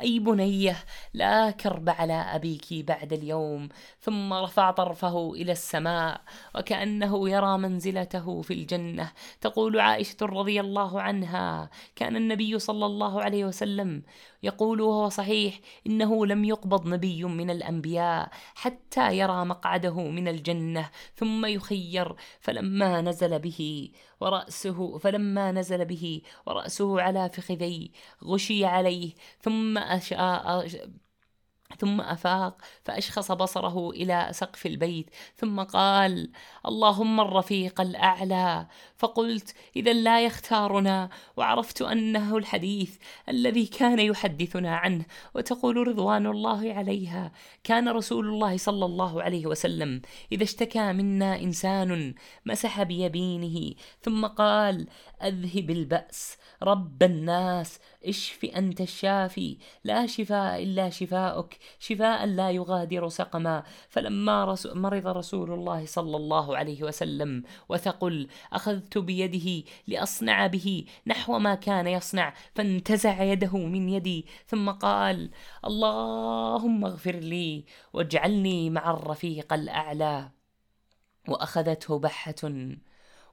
[0.00, 0.76] أي بنيه
[1.14, 3.68] لا كرب على أبيك بعد اليوم
[4.00, 6.20] ثم رفع طرفه إلى السماء
[6.54, 9.12] وكأنه يرى منزلته في الجنة.
[9.40, 14.02] تقول عائشة رضي الله عنها كان النبي صلى الله عليه وسلم
[14.42, 21.46] يقول وهو صحيح إنه لم يقبض نبي من الأنبياء حتى يرى مقعده من الجنة ثم
[21.46, 23.90] يخير فلما نزل به
[24.22, 27.88] ورأسه فلما نزل به ورأسه على فخذيه
[28.24, 30.66] غشي عليه ثم أشاء
[31.78, 36.30] ثم أفاق فأشخص بصره إلى سقف البيت ثم قال
[36.66, 38.66] اللهم الرفيق الأعلى.
[38.96, 41.08] فقلت اذا لا يختارنا.
[41.36, 42.96] وعرفت أنه الحديث
[43.28, 45.04] الذي كان يحدثنا عنه
[45.34, 47.32] وتقول رضوان الله عليها
[47.64, 52.14] كان رسول الله صلى الله عليه وسلم إذا اشتكى منا إنسان
[52.46, 54.86] مسح بيمينه ثم قال
[55.22, 56.36] أذهب البأس.
[56.62, 63.62] رب الناس اشف أنت الشافي لا شفاء إلا شفاؤك شفاء لا يغادر سقما.
[63.88, 71.38] فلما رسو مرض رسول الله صلى الله عليه وسلم وثقل أخذت بيده لأصنع به نحو
[71.38, 75.30] ما كان يصنع فانتزع يده من يدي ثم قال
[75.64, 80.30] اللهم اغفر لي واجعلني مع الرفيق الأعلى
[81.28, 82.42] وأخذته بحة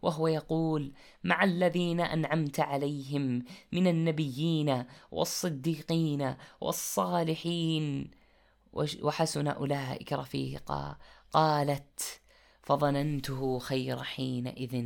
[0.01, 8.11] وهو يقول مع الذين أنعمت عليهم من النبيين والصديقين والصالحين.
[9.01, 10.97] وحسن أولئك رفيقا.
[11.31, 12.21] قالت
[12.63, 14.83] فظننته خير حينئذ.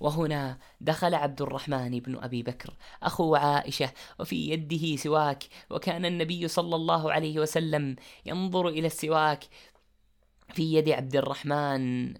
[0.00, 6.76] وهنا دخل عبد الرحمن بن أبي بكر أخو عائشة وفي يده سواك وكان النبي صلى
[6.76, 9.44] الله عليه وسلم ينظر إلى السواك
[10.54, 12.14] في يد عبد الرحمن.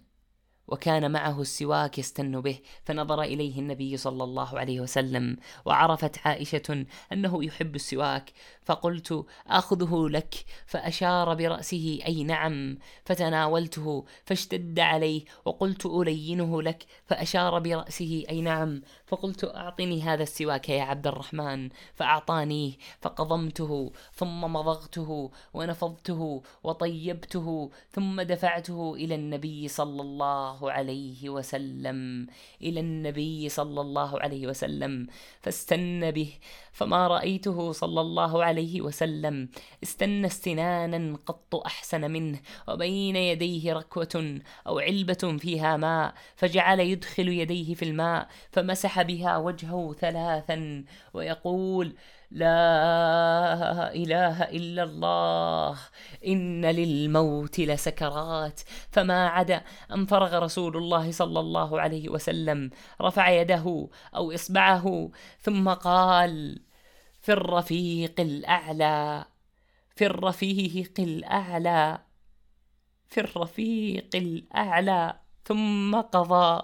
[0.72, 7.44] وكان معه السواك يستن به فنظر إليه النبي صلى الله عليه وسلم وعرفت عائشة أنه
[7.44, 8.32] يحب السواك
[8.64, 10.34] فقلت أخذه لك.
[10.66, 12.78] فأشار برأسه أي نعم.
[13.04, 16.86] فتناولته فاشتد عليه وقلت ألينه لك.
[17.06, 18.82] فأشار برأسه أي نعم.
[19.06, 21.68] فقلت أعطني هذا السواك يا عبد الرحمن.
[21.94, 30.02] فأعطانيه فقضمته ثم مضغته ونفضته وطيبته ثم دفعته إلى النبي صلى
[30.62, 32.26] الله عليه وسلم
[32.62, 35.06] إلى النبي صلى الله عليه وسلم
[35.40, 36.32] فاستن به.
[36.72, 39.48] فما رأيته صلى الله عليه وسلم
[39.82, 47.74] استن استنانا قط أحسن منه وبين يديه ركوة أو علبة فيها ماء فجعل يدخل يديه
[47.74, 51.96] في الماء فمسح بها وجهه ثلاثا ويقول
[52.32, 55.78] لا إله إلا الله.
[56.26, 58.60] إن للموت لسكرات.
[58.90, 59.64] فما عدا
[59.94, 66.60] أن فرغ رسول الله صلى الله عليه وسلم رفع يده أو إصبعه ثم قال
[67.22, 69.24] في الرفيق الأعلى
[69.96, 71.98] في الرفيق الأعلى
[73.08, 75.20] في الرفيق الأعلى.
[75.44, 76.62] ثم قضى.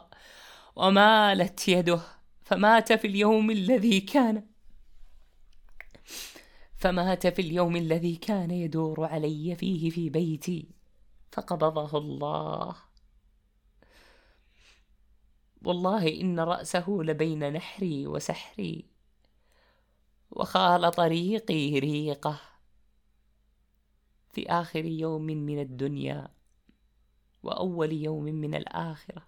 [0.76, 2.00] ومالت يده.
[2.42, 4.46] فمات في اليوم الذي كان
[6.78, 10.68] فمات في اليوم الذي كان يدور علي فيه في بيتي.
[11.32, 12.76] فقبضه الله.
[15.64, 18.84] والله إن رأسه لبين نحري وسحري
[20.30, 22.40] وخال طريقي ريقه.
[24.30, 26.28] في آخر يوم من الدنيا
[27.42, 29.26] وأول يوم من الآخرة.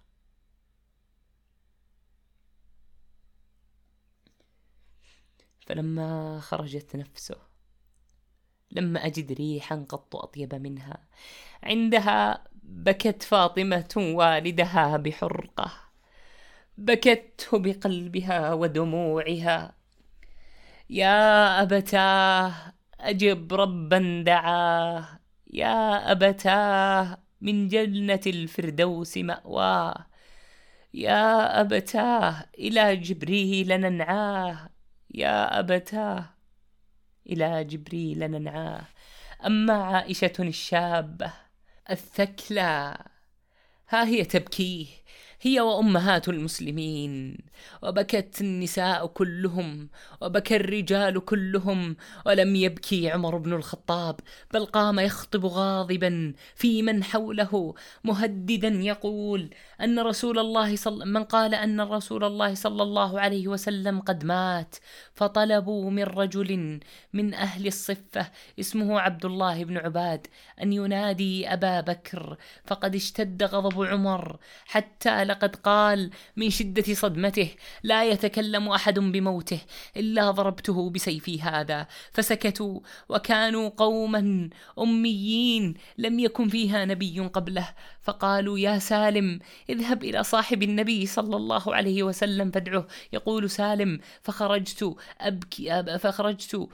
[5.71, 7.35] فلما خرجت نفسه
[8.71, 10.97] لما أجد ريحا قط أطيب منها
[11.63, 15.71] عندها بكت فاطمة والدها بحرقة
[16.77, 19.75] بكته بقلبها ودموعها.
[20.89, 25.19] يا أبتاه أجب ربا دعاه.
[25.53, 30.05] يا أبتاه من جنة الفردوس مأواه.
[30.93, 34.69] يا أبتاه إلى جبريل ننعاه.
[35.13, 36.29] يا أبتاه
[37.27, 38.87] إلى جبريل ننعاه.
[39.45, 41.33] أما عائشة الشابة
[41.89, 42.97] الثكلى
[43.89, 44.87] ها هي تبكيه.
[45.41, 47.37] هي وأمهات المسلمين
[47.83, 49.89] وبكت النساء كلهم
[50.21, 51.95] وبكى الرجال كلهم
[52.25, 54.19] ولم يبكي عمر بن الخطاب
[54.53, 59.49] بل قام يخطب غاضبا في من حوله مهددا يقول
[59.83, 64.75] أن رسول الله صل من قال أن رسول الله صلى الله عليه وسلم قد مات
[65.13, 66.79] فطلبوا من رجل
[67.13, 70.27] من أهل الصفة اسمه عبد الله بن عباد
[70.61, 77.49] أن ينادي أبا بكر فقد اشتد غضب عمر حتى لقد قال من شدة صدمته
[77.83, 79.59] لا يتكلم أحد بموته
[79.97, 87.69] إلا ضربته بسيفي هذا فسكتوا وكانوا قوما أميين لم يكن فيها نبي قبله
[88.01, 92.87] فقالوا يا سالم اذهب إلى صاحب النبي صلى الله عليه وسلم فادعه.
[93.13, 96.69] يقول سالم فخرجت أبكي فخرجت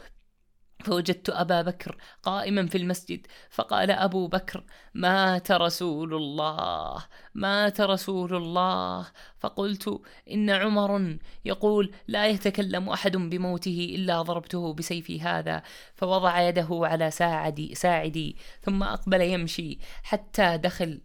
[0.83, 3.27] فوجدت أبا بكر قائما في المسجد.
[3.49, 4.63] فقال أبو بكر
[4.93, 9.07] مات رسول الله مات رسول الله.
[9.39, 15.63] فقلت إن عمر يقول لا يتكلم أحد بموته إلا ضربته بسيفي هذا
[15.95, 21.01] فوضع يده على ساعدي ساعدي ثم أقبل يمشي حتى دخل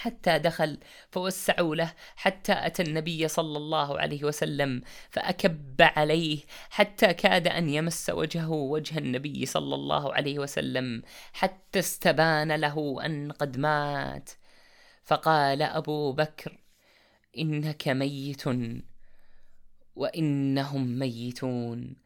[0.00, 0.78] حتى دخل
[1.10, 8.10] فوسعوا له حتى أتى النبي صلى الله عليه وسلم فأكب عليه حتى كاد أن يمس
[8.10, 14.30] وجهه وجه النبي صلى الله عليه وسلم حتى استبان له أن قد مات.
[15.04, 16.58] فقال أبو بكر
[17.38, 18.44] إنك ميت
[19.96, 21.96] وإنهم ميتون.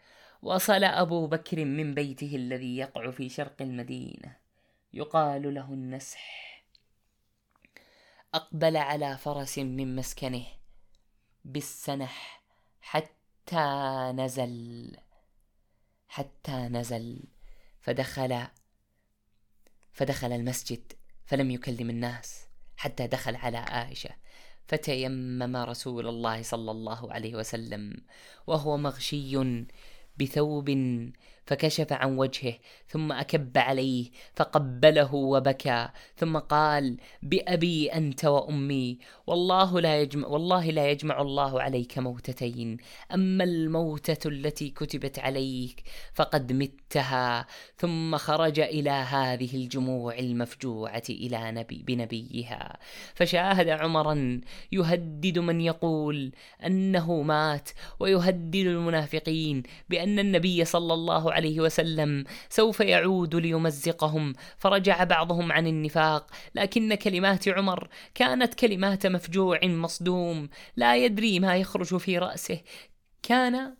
[0.42, 4.36] وصل أبو بكر من بيته الذي يقع في شرق المدينة
[4.92, 6.53] يقال له النسح.
[8.34, 10.44] أقبل على فرس من مسكنه
[11.44, 12.44] بالسنح
[12.80, 14.96] حتى نزل
[16.08, 17.22] حتى نزل.
[17.80, 18.46] فدخل
[19.92, 20.92] فدخل المسجد
[21.26, 24.10] فلم يكلم الناس حتى دخل على عائشة.
[24.66, 27.96] فتيمم رسول الله صلى الله عليه وسلم
[28.46, 29.64] وهو مغشي
[30.16, 30.68] بثوب
[31.46, 32.54] فكشف عن وجهه
[32.88, 40.90] ثم أكب عليه فقبله وبكى ثم قال بأبي أنت وأمي والله لا يجمع والله لا
[40.90, 42.76] يجمع الله عليك موتتين.
[43.14, 45.82] أما الموتة التي كتبت عليك
[46.14, 52.78] فقد متها ثم خرج إلى هذه الجموع المفجوعة إلى نبي بنبيها.
[53.14, 54.40] فشاهد عمرا
[54.72, 56.32] يهدد من يقول
[56.66, 57.70] أنه مات
[58.00, 62.24] ويهدد المنافقين بأن النبي صلى الله عليه وسلم.
[62.48, 64.32] سوف يعود ليمزقهم.
[64.56, 66.30] فرجع بعضهم عن النفاق.
[66.54, 70.48] لكن كلمات عمر كانت كلمات مفجوع مصدوم.
[70.76, 72.60] لا يدري ما يخرج في رأسه.
[73.22, 73.74] كان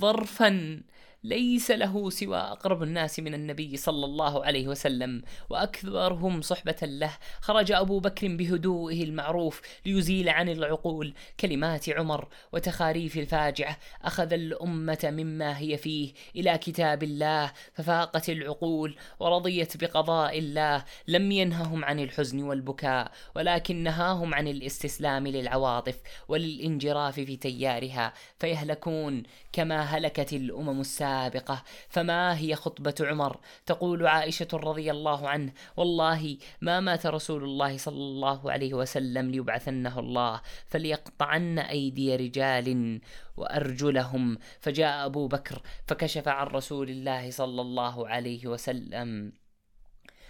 [0.00, 0.80] ظرفا.
[1.26, 7.10] ليس له سوى أقرب الناس من النبي صلى الله عليه وسلم وأكثرهم صحبة له.
[7.40, 13.78] خرج أبو بكر بهدوئه المعروف ليزيل عن العقول كلمات عمر وتخاريف الفاجعة.
[14.02, 20.84] أخذ الأمة مما هي فيه إلى كتاب الله ففاقت العقول ورضيت بقضاء الله.
[21.08, 25.96] لم ينههم عن الحزن والبكاء ولكن نهاهم عن الاستسلام للعواطف
[26.28, 28.12] وللانجراف في تيارها.
[28.38, 29.22] فيهلكون
[29.52, 30.80] كما هلكت الأمم
[31.16, 37.76] السابقه فما هي خطبة عمر؟ تقول عائشة رضي الله عنه والله ما مات رسول الله
[37.76, 43.00] صلى الله عليه وسلم ليبعثنه الله فليقطعن أيدي رجال
[43.36, 44.38] وأرجلهم.
[44.60, 49.32] فجاء أبو بكر فكشف عن رسول الله صلى الله عليه وسلم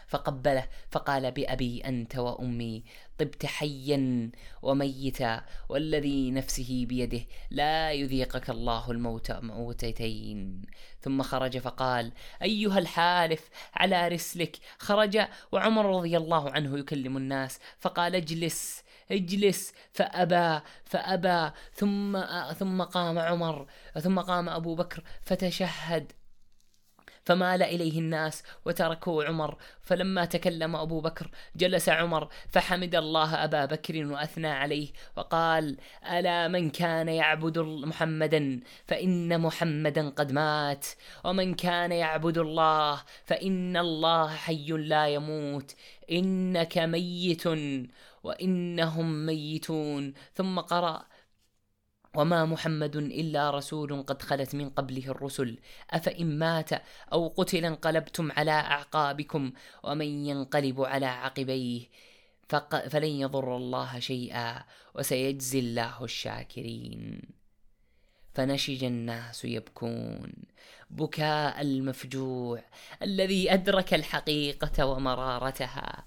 [0.07, 2.85] فقبله فقال بأبي أنت وأمي.
[3.19, 4.31] طبت حيا
[4.63, 10.63] وميتا والذي نفسه بيده لا يذيقك الله الموت موتتين.
[11.01, 12.13] ثم خرج فقال
[12.43, 14.57] أيها الحالف على رسلك.
[14.79, 15.19] خرج
[15.53, 19.73] وعمر رضي الله عنه يكلم الناس فقال اجلس اجلس.
[19.93, 21.51] فأبى فأبى.
[21.75, 22.21] ثم
[22.53, 23.67] ثم قام عمر
[24.01, 26.13] ثم قام أبو بكر فتشهد.
[27.27, 29.57] فمال إليه الناس وتركوا عمر.
[29.83, 35.77] فلما تكلم أبو بكر جلس عمر فحمد الله أبا بكر وأثنى عليه وقال
[36.13, 40.87] ألا من كان يعبد محمدا فإن محمدا قد مات.
[41.25, 45.75] ومن كان يعبد الله فإن الله حي لا يموت.
[46.11, 47.47] إنك ميت.
[48.23, 50.15] وإنهم ميتون.
[50.35, 51.05] ثم قرأ
[52.17, 55.59] وما محمد الا رسول قد خلت من قبله الرسل
[55.91, 56.71] افان مات
[57.13, 59.53] أو قتل انقلبتم على اعقابكم
[59.83, 61.81] ومن ينقلب على عقبيه
[62.91, 64.65] فلن يضر الله شيئا
[64.95, 67.23] وسيجزي الله الشاكرين
[68.35, 70.33] فنشج الناس يبكون
[70.91, 72.63] بكاء المفجوع
[73.03, 76.05] الذي ادرك الحقيقة ومرارتها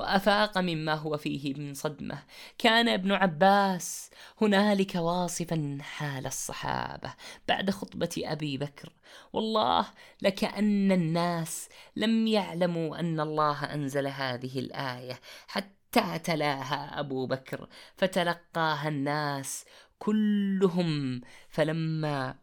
[0.00, 2.22] وأفاق مما هو فيه من صدمة.
[2.58, 7.14] كان ابن عباس هنالك واصفا حال الصحابة
[7.48, 8.92] بعد خطبة أبي بكر.
[9.32, 9.86] والله
[10.22, 19.64] لكأن الناس لم يعلموا أن الله أنزل هذه الآية حتى تلاها أبو بكر فتلقاها الناس
[19.98, 22.34] كلهم فلما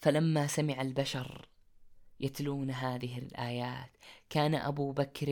[0.00, 1.49] فلما سمع البشر
[2.20, 3.90] يتلون هذه الآيات.
[4.30, 5.28] كان أبو بكر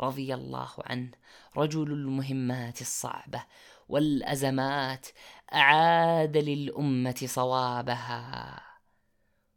[0.00, 1.10] رضي الله عنه
[1.56, 3.44] رجل المهمات الصعبة
[3.88, 5.06] والأزمات
[5.54, 8.62] أعاد للأمة صوابها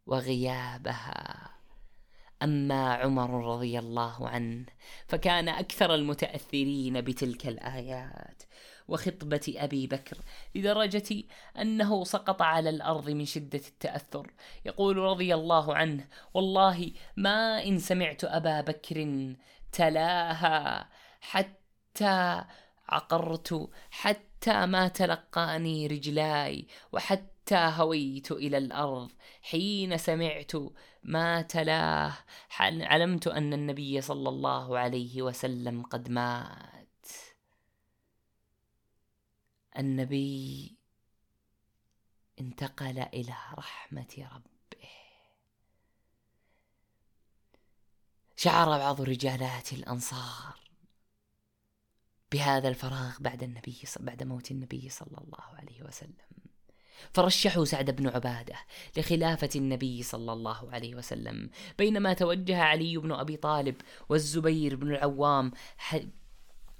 [0.06, 1.50] وغيابها.
[2.42, 4.66] أما عمر رضي الله عنه
[5.08, 8.42] فكان أكثر المتأثرين بتلك الآيات.
[8.88, 10.16] وخطبة أبي بكر
[10.54, 11.22] لدرجة
[11.60, 14.30] أنه سقط على الأرض من شدة التأثر.
[14.64, 19.34] يقول رضي الله عنه والله ما إن سمعت أبا بكر
[19.72, 20.88] تلاها
[21.20, 22.44] حتى
[22.88, 29.10] عقرت حتى ما تلقاني رجلاي وحتى هويت إلى الأرض.
[29.42, 30.52] حين سمعت
[31.02, 32.12] ما تلاه
[32.60, 36.73] علمت أن النبي صلى الله عليه وسلم قد مات.
[39.78, 40.76] النبي
[42.40, 44.88] انتقل إلى رحمة ربه.
[48.36, 50.60] شعر بعض رجالات الأنصار
[52.32, 56.24] بهذا الفراغ بعد النبي بعد موت النبي صلى الله عليه وسلم.
[57.12, 58.54] فرشحوا سعد بن عبادة
[58.96, 63.76] لخلافة النبي صلى الله عليه وسلم بينما توجه علي بن أبي طالب
[64.08, 65.52] والزبير بن العوام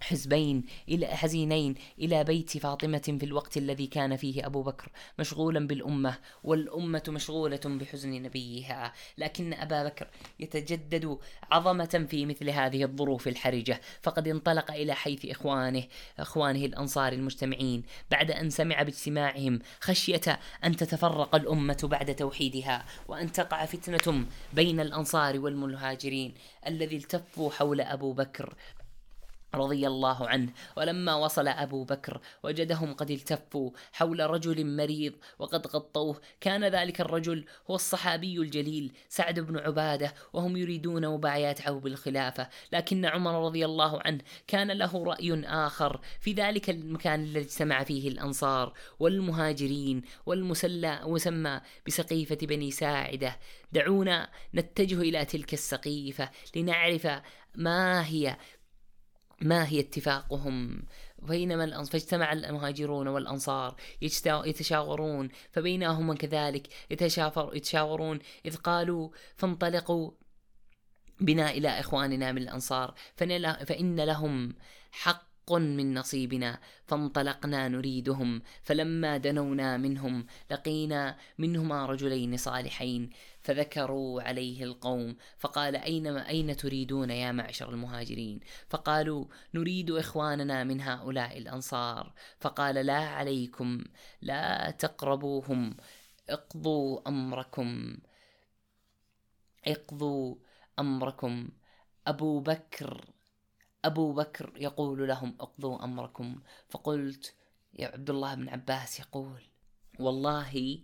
[0.00, 4.88] حزبين إلى حزينين إلى بيت فاطمة في الوقت الذي كان فيه أبو بكر
[5.18, 8.92] مشغولا بالأمة والأمة مشغولة بحزن نبيها.
[9.18, 10.06] لكن أبا بكر
[10.40, 11.18] يتجدد
[11.50, 15.84] عظمة في مثل هذه الظروف الحرجة فقد انطلق إلى حيث إخوانه
[16.18, 23.66] إخوانه الأنصار المجتمعين بعد أن سمع باجتماعهم خشية أن تتفرق الأمة بعد توحيدها وأن تقع
[23.66, 26.34] فتنة بين الأنصار والمهاجرين
[26.66, 28.54] الذي التفوا حول أبو بكر
[29.54, 30.52] رضي الله عنه.
[30.76, 36.20] ولما وصل أبو بكر وجدهم قد التفوا حول رجل مريض وقد غطوه.
[36.40, 43.44] كان ذلك الرجل هو الصحابي الجليل سعد بن عبادة وهم يريدون مبايعته بالخلافة لكن عمر
[43.44, 50.02] رضي الله عنه كان له رأي آخر في ذلك المكان الذي اجتمع فيه الأنصار والمهاجرين
[50.26, 53.38] والمسلى مسمى بسقيفة بني ساعدة.
[53.72, 57.08] دعونا نتجه إلى تلك السقيفة لنعرف
[57.54, 58.36] ما هي
[59.40, 60.82] ما هي اتفاقهم؟
[61.18, 63.76] بينما فاجتمع المهاجرون والأنصار
[64.26, 70.10] يتشاورون فبينهم كذلك يتشافر يتشاورون إذ قالوا فانطلقوا
[71.20, 72.94] بنا إلى إخواننا من الأنصار
[73.64, 74.54] فإن لهم
[74.92, 83.10] حق من نصيبنا فانطلقنا نريدهم فلما دنونا منهم لقينا منهما رجلين صالحين.
[83.44, 91.38] فذكروا عليه القوم فقال أينما أين تريدون يا معشر المهاجرين؟ فقالوا نريد إخواننا من هؤلاء
[91.38, 92.12] الأنصار.
[92.40, 93.84] فقال لا عليكم
[94.22, 95.76] لا تقربوهم
[96.28, 97.96] اقضوا أمركم
[99.66, 100.36] اقضوا
[100.78, 101.48] أمركم.
[102.06, 103.04] أبو بكر
[103.84, 106.42] أبو بكر يقول لهم اقضوا أمركم.
[106.68, 107.34] فقلت
[107.74, 109.42] يا عبد الله بن عباس يقول
[109.98, 110.78] والله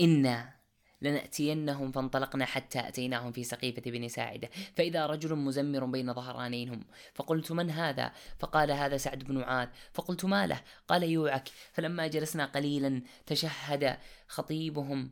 [0.00, 0.55] إنا
[1.02, 4.50] لنأتينهم فانطلقنا حتى أتيناهم في سقيفة بن ساعدة.
[4.76, 6.84] فإذا رجل مزمر بين ظهرانيهم
[7.14, 11.48] فقلت من هذا؟ فقال هذا سعد بن معاذ فقلت ما له؟ قال يوعك.
[11.72, 15.10] فلما جلسنا قليلا تشهد خطيبهم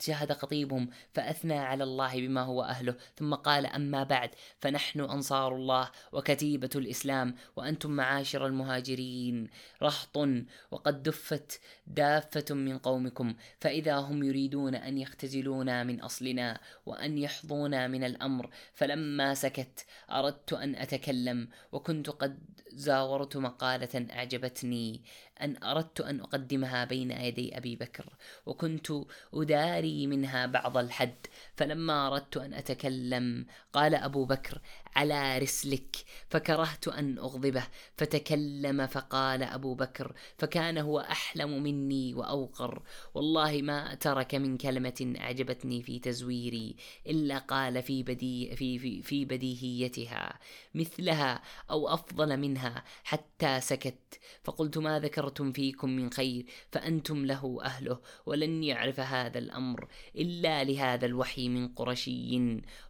[0.00, 4.30] شهد خطيبهم فأثنى على الله بما هو أهله ثم قال أما بعد
[4.60, 9.48] فنحن أنصار الله وكتيبة الإسلام وأنتم معاشر المهاجرين
[9.82, 10.16] رهط
[10.70, 18.04] وقد دفت دافة من قومكم فإذا هم يريدون أن يختزلونا من أصلنا وأن يحظونا من
[18.04, 22.38] الأمر فلما سكت أردت أن أتكلم وكنت قد
[22.76, 25.02] زاورت مقالة أعجبتني.
[25.40, 28.16] أن أردت أن أقدمها بين يدي أبي بكر
[28.46, 28.92] وكنت
[29.34, 34.60] أداري منها بعض الحد فلما أردت أن أتكلم قال أبو بكر
[34.96, 35.96] على رسلك
[36.28, 37.62] فكرهت أن أغضبه.
[37.96, 42.82] فتكلم فقال أبو بكر فكان هو أحلم مني وأوقر.
[43.14, 46.76] والله ما ترك من كلمة أعجبتني في تزويري
[47.06, 50.38] إلا قال في, بدي في, في, في بديهيتها.
[50.74, 54.20] مثلها أو أفضل منها حتى سكت.
[54.44, 61.06] فقلت ما ذكرتم فيكم من خير فأنتم له أهله ولن يعرف هذا الأمر إلا لهذا
[61.06, 62.36] الوحي من قرشي.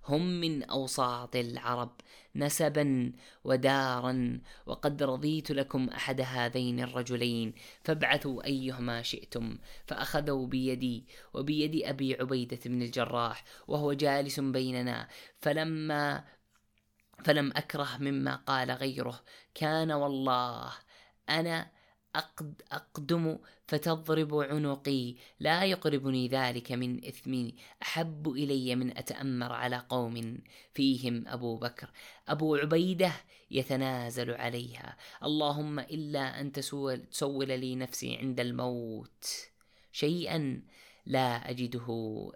[0.08, 1.95] هم من أوساط العرب.
[2.36, 3.12] نسبا
[3.44, 12.58] ودارا وقد رضيت لكم أحد هذين الرجلين فابعثوا أيهما شئتم فأخذوا بيدي وبيد أبي عبيدة
[12.66, 15.08] بن الجراح وهو جالس بيننا
[15.40, 16.24] فلما
[17.24, 19.20] فلم أكره مما قال غيره
[19.54, 20.72] كان والله
[21.28, 21.75] أنا
[22.16, 25.14] أقد أقدم فتضرب عنقي.
[25.40, 27.54] لا يقربني ذلك من إثمي.
[27.82, 30.38] أحب إلي من أتأمر على قوم
[30.74, 31.90] فيهم أبو بكر.
[32.28, 33.12] أبو عبيدة
[33.50, 34.96] يتنازل عليها.
[35.24, 39.24] اللهم إلا أن تسول, تسول لي نفسي عند الموت.
[39.92, 40.62] شيئا
[41.06, 41.88] لا أجده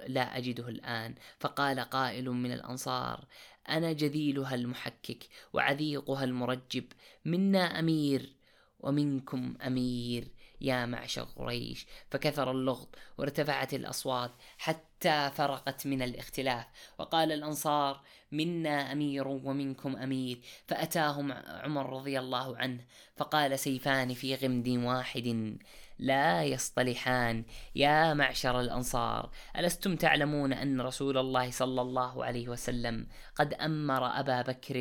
[0.07, 1.15] لا أجده الآن.
[1.39, 3.25] فقال قائل من الأنصار
[3.69, 6.85] أنا جذيلها المحكك وعذيقها المرجب.
[7.25, 8.40] منا أمير
[8.81, 10.29] ومنكم أمير
[10.61, 11.87] يا معشر قريش.
[12.11, 16.67] فكثر اللغط وارتفعت الأصوات حتى فرقت من الاختلاف.
[16.99, 18.01] وقال الأنصار
[18.33, 20.41] منا أمير ومنكم أمير.
[20.67, 22.85] فأتاهم عمر رضي الله عنه.
[23.17, 25.59] فقال سيفان في غمد واحد
[25.99, 27.45] لا يصطلحان.
[27.75, 34.43] يا معشر الأنصار ألستم تعلمون أن رسول الله صلى الله عليه وسلم قد أمر أبا
[34.43, 34.77] بكر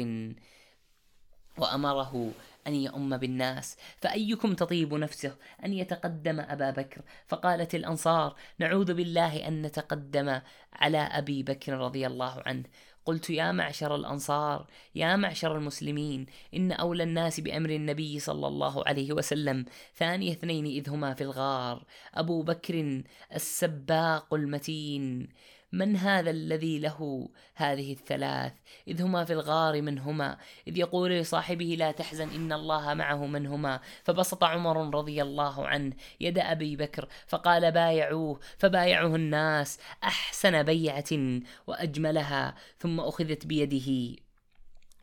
[1.58, 2.32] وأمره
[2.70, 9.62] أن يؤم بالناس فأيكم تطيب نفسه أن يتقدم أبا بكر؟ فقالت الأنصار نعوذ بالله أن
[9.62, 10.42] نتقدم
[10.74, 12.64] على أبي بكر رضي الله عنه.
[13.06, 19.14] قلت يا معشر الأنصار يا معشر المسلمين إن أولى الناس بأمر النبي صلى الله عليه
[19.14, 19.66] وسلم
[19.96, 23.04] ثاني اثنين إذ هما في الغار أبو بكر
[23.36, 25.30] السباق المتين.
[25.72, 28.54] من هذا الذي له هذه الثلاث؟
[28.88, 33.48] إذ هما في الغار من هما إذ يقول لصاحبه لا تحزن إن الله معه من
[33.48, 41.40] هما فبسط عمر رضي الله عنه يد أبي بكر فقال بايعوه فبايعه الناس أحسن بيعة
[41.68, 42.56] وأجملها.
[42.80, 44.16] ثم أخذت بيده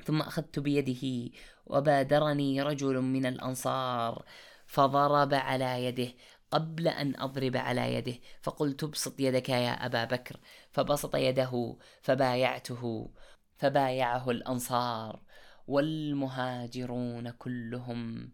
[0.05, 1.33] ثم أخذت بيده
[1.67, 4.25] وبادرني رجل من الأنصار
[4.67, 6.13] فضرب على يده.
[6.51, 10.41] قبل أن أضرب على يده فقلت ابسط يدك يا أبا بكر.
[10.73, 13.11] فبسط يده فبايعته
[13.57, 15.21] فبايعه الأنصار.
[15.67, 18.33] والمهاجرون كلهم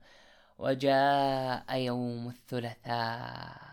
[0.58, 3.72] وجاء يوم الثلاثاء.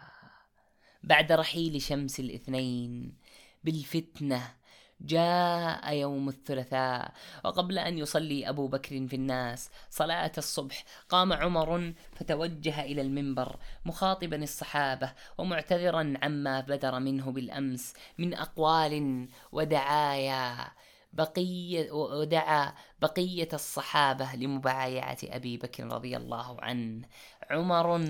[1.03, 3.17] بعد رحيل شمس الاثنين
[3.63, 4.58] بالفتنة
[5.01, 7.13] جاء يوم الثلاثاء.
[7.45, 14.43] وقبل أن يصلي أبو بكر في الناس صلاة الصبح قام عمر فتوجه إلى المنبر مخاطبا
[14.43, 20.71] الصحابة ومعتذرا عما بدر منه بالأمس من أقوال ودعايا
[21.13, 27.07] بقية ودعا بقية الصحابة لمبايعة أبي بكر رضي الله عنه.
[27.49, 28.05] عمر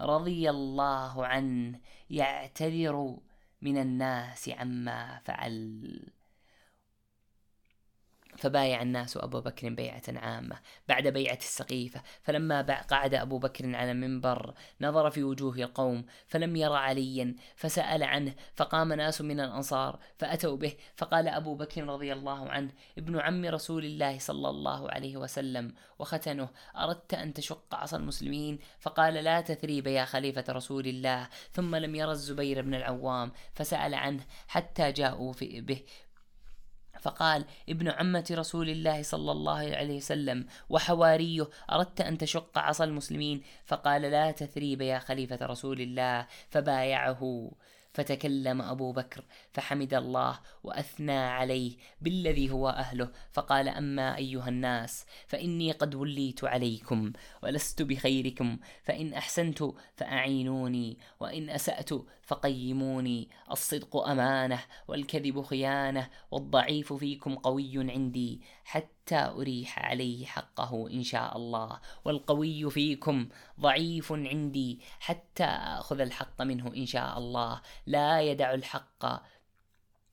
[0.00, 1.80] رضي الله عنه
[2.10, 3.16] يعتذر
[3.62, 6.15] من الناس عما فعل.
[8.38, 10.56] فبايع الناس أبو بكر بيعة عامة
[10.88, 12.02] بعد بيعة السقيفة.
[12.22, 18.34] فلما قعد أبو بكر على المنبر نظر في وجوه القوم فلم ير عليا فسأل عنه
[18.54, 23.84] فقام ناس من الأنصار فأتوا به فقال أبو بكر رضي الله عنه ابن عم رسول
[23.84, 30.04] الله صلى الله عليه وسلم وختنه أردت أن تشق عصا المسلمين؟ فقال لا تثريب يا
[30.04, 31.28] خليفة رسول الله.
[31.52, 35.82] ثم لم ير الزبير بن العوام فسأل عنه حتى جاءوا به
[37.00, 43.42] فقال ابن عمة رسول الله صلى الله عليه وسلم وحواريه أردت أن تشق عصا المسلمين؟
[43.64, 46.26] فقال لا تثريب يا خليفة رسول الله.
[46.48, 47.50] فبايعه.
[47.96, 53.12] فتكلم أبو بكر فحمد الله وأثنى عليه بالذي هو أهله.
[53.32, 59.64] فقال أما أيها الناس فإني قد وليت عليكم ولست بخيركم فإن أحسنت
[59.96, 61.90] فأعينوني وإن أسأت
[62.26, 71.36] فقيموني الصدق أمانة والكذب خيانة والضعيف فيكم قوي عندي حتى أريح عليه حقه إن شاء
[71.36, 71.80] الله.
[72.04, 73.28] والقوي فيكم
[73.60, 77.60] ضعيف عندي حتى آخذ الحق منه إن شاء الله.
[77.86, 79.22] لا يدع الحق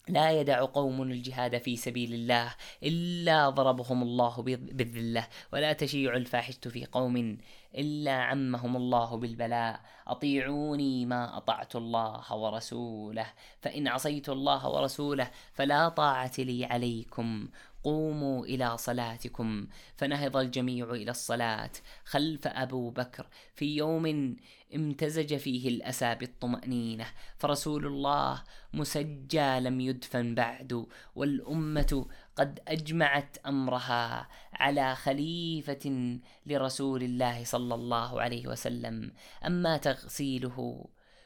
[0.07, 5.27] لا يدع قوم الجهاد في سبيل الله إلا ضربهم الله بالذلة.
[5.53, 7.37] ولا تشيع الفاحشة في قوم
[7.77, 9.79] إلا عمهم الله بالبلاء.
[10.07, 13.25] أطيعوني ما أطعت الله ورسوله.
[13.61, 17.47] فإن عصيت الله ورسوله فلا طاعة لي عليكم.
[17.83, 19.67] قوموا إلى صلاتكم.
[19.97, 21.71] فنهض الجميع إلى الصلاة
[22.05, 24.35] خلف أبو بكر في يوم
[24.75, 27.05] امتزج فيه الأسى بالطمأنينة.
[27.37, 32.05] فرسول الله مسجى لم يدفن بعد والأمة
[32.35, 39.11] قد أجمعت أمرها على خليفة لرسول الله صلى الله عليه وسلم.
[39.45, 40.85] أما تغسيله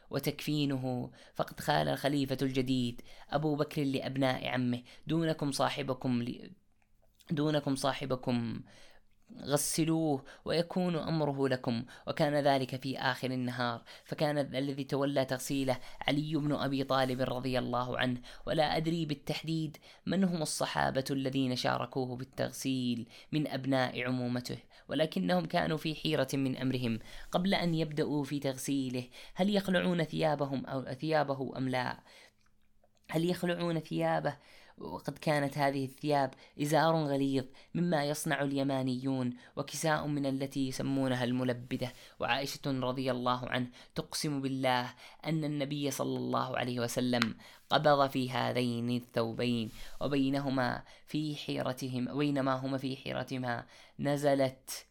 [0.10, 1.12] وتكفينه.
[1.36, 4.82] فقد قال الخليفة الجديد أبو بكر لأبناء عمه.
[5.08, 6.52] دونكم صاحبكم ل...
[7.32, 8.62] دونكم صاحبكم.
[9.42, 11.86] غسلوه ويكون أمره لكم.
[12.08, 13.84] وكان ذلك في آخر النهار.
[14.06, 18.22] فكان الذي تولى تغسيله علي بن أبي طالب رضي الله عنه.
[18.46, 24.58] ولا أدري بالتحديد من هم الصحابة الذين شاركوه بالتغسيل من أبناء عمومته.
[24.90, 27.00] ولكنهم كانوا في حيرة من أمرهم
[27.32, 29.04] قبل أن يبدأوا في تغسيله.
[29.34, 32.00] هل يخلعون ثيابهم أو ثيابه أم لا؟
[33.10, 34.38] هل يخلعون ثيابه؟
[34.78, 41.94] وقد كانت هذه الثياب إزار غليظ مما يصنع اليمانيون وكساء من التي يسمونها الملبدة.
[42.20, 44.94] وعائشة رضي الله عنه تقسم بالله
[45.26, 47.36] أن النبي صلى الله عليه وسلم
[47.70, 49.70] قبض في هذين الثوبين
[50.02, 53.66] وبينهما في حيرتهم بينما هما في حيرتهما
[54.00, 54.86] نزلت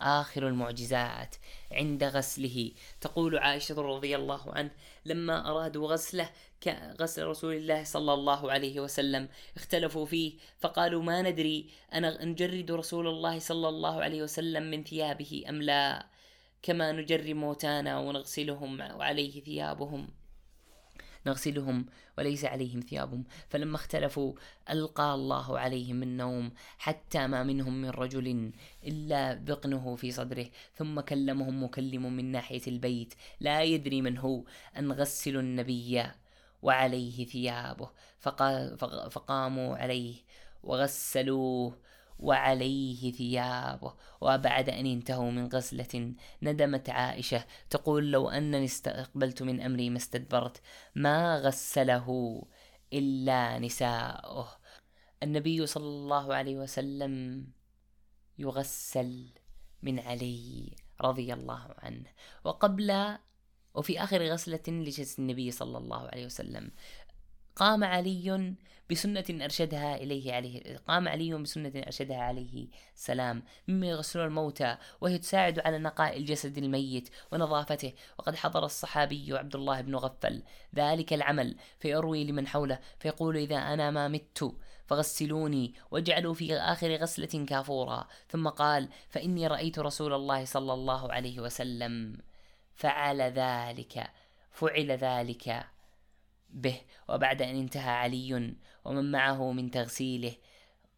[0.00, 1.36] آخر المعجزات
[1.72, 2.72] عند غسله.
[3.00, 4.70] تقول عائشة رضي الله عنه
[5.04, 6.30] لما أرادوا غسله
[6.62, 13.06] كغسل رسول الله صلى الله عليه وسلم اختلفوا فيه فقالوا ما ندري أنا نجرد رسول
[13.06, 16.06] الله صلى الله عليه وسلم من ثيابه أم لا؟
[16.62, 20.08] كما نجري موتانا ونغسلهم وعليه ثيابهم.
[21.28, 21.86] نغسلهم
[22.18, 23.24] وليس عليهم ثيابهم.
[23.48, 24.32] فلما اختلفوا
[24.70, 28.52] ألقى الله عليهم النوم حتى ما منهم من رجل
[28.84, 30.46] إلا بقنه في صدره
[30.78, 34.44] ثم كلمهم مكلم من ناحية البيت لا يدري من هو
[34.78, 36.02] أن غسلوا النبي
[36.62, 37.88] وعليه ثيابه.
[39.10, 40.14] فقاموا عليه
[40.62, 41.87] وغسلوه.
[42.18, 49.90] وعليه ثيابه وبعد أن انتهوا من غسلة ندمت عائشة تقول لو أنني استقبلت من أمري
[49.90, 50.60] ما استدبرت
[50.94, 52.42] ما غسله
[52.92, 54.48] إلا نساؤه.
[55.22, 57.46] النبي صلى الله عليه وسلم
[58.38, 59.30] يغسل
[59.82, 62.06] من علي رضي الله عنه.
[62.44, 63.18] وقبل
[63.74, 66.70] وفي آخر غسلة لجسد النبي صلى الله عليه وسلم
[67.56, 68.54] قام علي
[68.90, 73.42] بسنة أرشدها إليه عليه قام علي بسنة أرشدها عليه السلام.
[73.68, 77.92] مما يغسلون الموتى وهي تساعد على نقاء الجسد الميت ونظافته.
[78.18, 80.42] وقد حضر الصحابي عبد الله بن غفل
[80.74, 84.54] ذلك العمل فيروي لمن حوله فيقول إذا أنا ما مت
[84.86, 88.06] فغسلوني واجعلوا في آخر غسلة كافورا.
[88.28, 92.18] ثم قال فإني رأيت رسول الله صلى الله عليه وسلم.
[92.74, 94.10] فعل ذلك
[94.50, 95.66] فعل ذلك
[96.50, 96.80] به.
[97.08, 98.54] وبعد أن انتهى علي
[98.88, 100.34] ومن معه من تغسيله.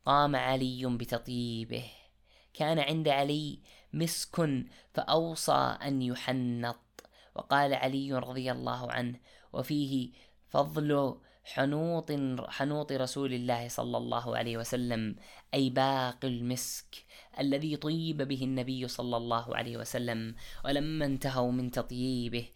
[0.07, 1.85] قام علي بتطيبه.
[2.55, 3.59] كان عند علي
[3.93, 4.37] مسك
[4.95, 6.77] فأوصى أن يحنط.
[7.35, 9.21] وقال علي رضي الله عنه
[9.53, 10.11] وفيه
[10.49, 12.13] فضل حنوط
[12.49, 15.17] حنوط رسول الله صلى الله عليه وسلم
[15.55, 17.05] أي باقي المسك
[17.39, 20.35] الذي طيب به النبي صلى الله عليه وسلم
[20.65, 22.47] ولما انتهوا من تطييبه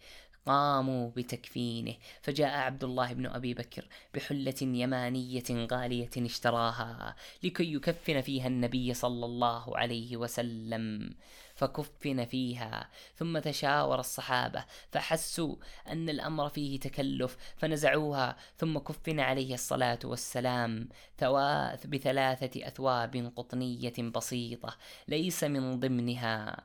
[0.45, 1.95] قاموا بتكفينه.
[2.21, 9.25] فجاء عبد الله بن أبي بكر بحلة يمانية غالية اشتراها لكي يكفن فيها النبي صلى
[9.25, 11.15] الله عليه وسلم.
[11.55, 15.55] فكفن فيها ثم تشاور الصحابة فحسوا
[15.87, 24.77] أن الأمر فيه تكلف فنزعوها ثم كفن عليه الصلاة والسلام ثواث بثلاثة أثواب قطنية بسيطة
[25.07, 26.63] ليس من ضمنها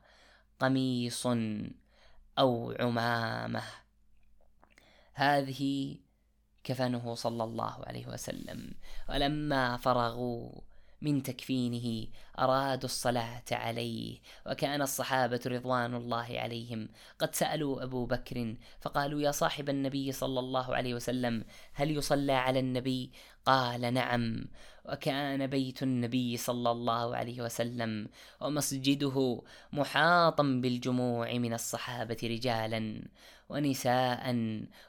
[0.61, 1.27] قميص.
[2.41, 3.63] أو عمامة.
[5.15, 5.97] هذه
[6.65, 8.75] كفنه صلى الله عليه وسلم.
[9.09, 10.61] ولما فرغوا
[11.03, 12.07] من تكفينه
[12.39, 14.19] أرادوا الصلاة عليه.
[14.47, 16.89] وكان الصحابة رضوان الله عليهم.
[17.19, 22.61] قد سألوا أبو بكر فقالوا يا صاحب النبي صلى الله عليه وسلم هل يصلى على
[22.61, 23.13] النبي؟
[23.51, 24.45] قال نعم
[24.85, 28.09] وكان بيت النبي صلى الله عليه وسلم
[28.41, 29.43] ومسجده
[29.73, 33.03] محاطا بالجموع من الصحابة رجالا
[33.49, 34.37] ونساء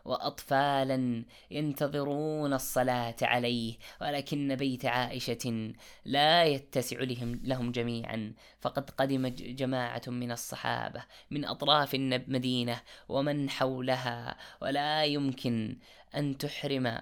[0.05, 5.73] واطفالا ينتظرون الصلاة عليه ولكن بيت عائشة
[6.05, 14.37] لا يتسع لهم, لهم جميعا فقد قدم جماعة من الصحابة من أطراف المدينة ومن حولها
[14.61, 15.77] ولا يمكن
[16.15, 17.01] أن تحرم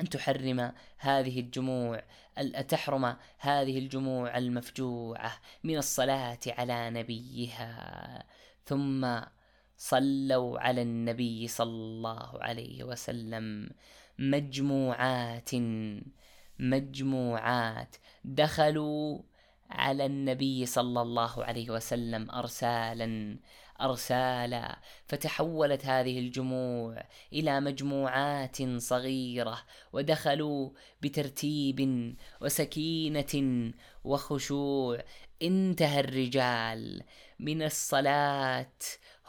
[0.00, 2.02] أن تحرم هذه الجموع
[2.68, 5.32] تحرم هذه الجموع المفجوعة
[5.64, 8.24] من الصلاة على نبيها.
[8.66, 9.20] ثم
[9.76, 13.70] صلوا على النبي صلى الله عليه وسلم.
[14.18, 15.50] مجموعات
[16.58, 19.18] مجموعات دخلوا
[19.70, 23.38] على النبي صلى الله عليه وسلم ارسالا.
[23.80, 29.58] أرسالا فتحولت هذه الجموع إلى مجموعات صغيرة
[29.92, 30.70] ودخلوا
[31.02, 33.72] بترتيب وسكينة
[34.04, 35.04] وخشوع.
[35.42, 37.02] انتهى الرجال.
[37.38, 38.76] من الصلاة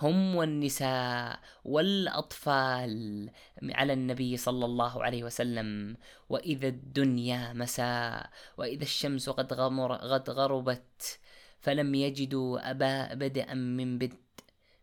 [0.01, 3.29] هم والنساء والأطفال
[3.63, 5.97] على النبي صلى الله عليه وسلم.
[6.29, 11.19] وإذا الدنيا مساء وإذا الشمس قد غمر قد غربت
[11.59, 14.24] فلم يجدوا أبا بدءا من بدء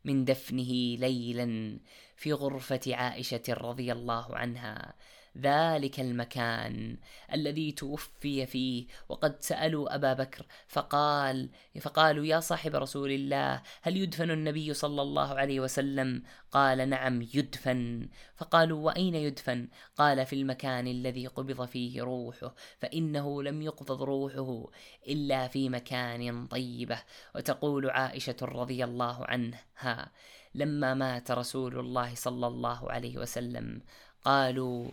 [0.05, 1.79] من دفنه ليلا
[2.17, 4.95] في غرفة عائشة رضي الله عنها.
[5.39, 6.97] ذلك المكان
[7.33, 8.87] الذي توفي فيه.
[9.09, 11.49] وقد سألوا أبا بكر فقال
[11.81, 18.09] فقالوا يا صاحب رسول الله هل يدفن النبي صلى الله عليه وسلم؟ قال نعم يدفن.
[18.37, 24.71] فقالوا وأين يدفن؟ قال في المكان الذي قبض فيه روحه فإنه لم يقبض روحه
[25.09, 26.99] إلا في مكان طيبة.
[27.35, 30.13] وتقول عائشة رضي الله عنها
[30.55, 33.83] لما مات رسول الله صلى الله عليه وسلم
[34.25, 34.91] قالوا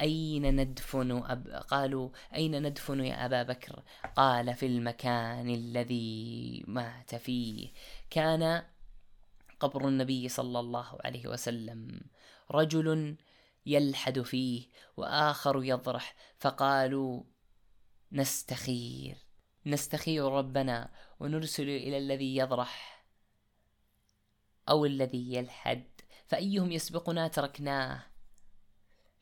[0.00, 1.48] أين ندفن أب...
[1.48, 3.82] قالوا أين ندفن يا أبا بكر؟
[4.16, 7.72] قال في المكان الذي مات فيه.
[8.10, 8.62] كان
[9.60, 12.00] قبر النبي صلى الله عليه وسلم.
[12.50, 13.16] رجل
[13.66, 14.66] يلحد فيه
[14.96, 17.22] وآخر يضرح فقالوا
[18.12, 19.16] نستخير.
[19.66, 20.90] نستخير ربنا
[21.20, 23.04] ونرسل إلى الذي يضرح
[24.68, 25.84] أو الذي يلحد.
[26.26, 28.15] فأيهم يسبقنا تركناه؟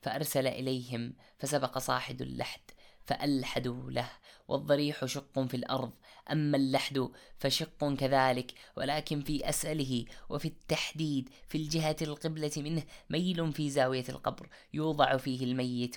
[0.05, 2.61] فأرسل إليهم فسبق صاحب اللحد
[3.05, 4.11] فألحدوا له
[4.49, 5.93] والضريح شق في الأرض
[6.33, 13.71] أما اللحد فشق كذلك ولكن في أسأله وفي التحديد في الجهة القبلة منه ميل في
[13.71, 15.97] زاوية القبر يوضع فيه الميت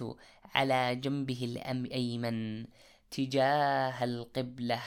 [0.56, 2.66] على جنبه الأيمن
[3.12, 4.82] تجاه القبلة.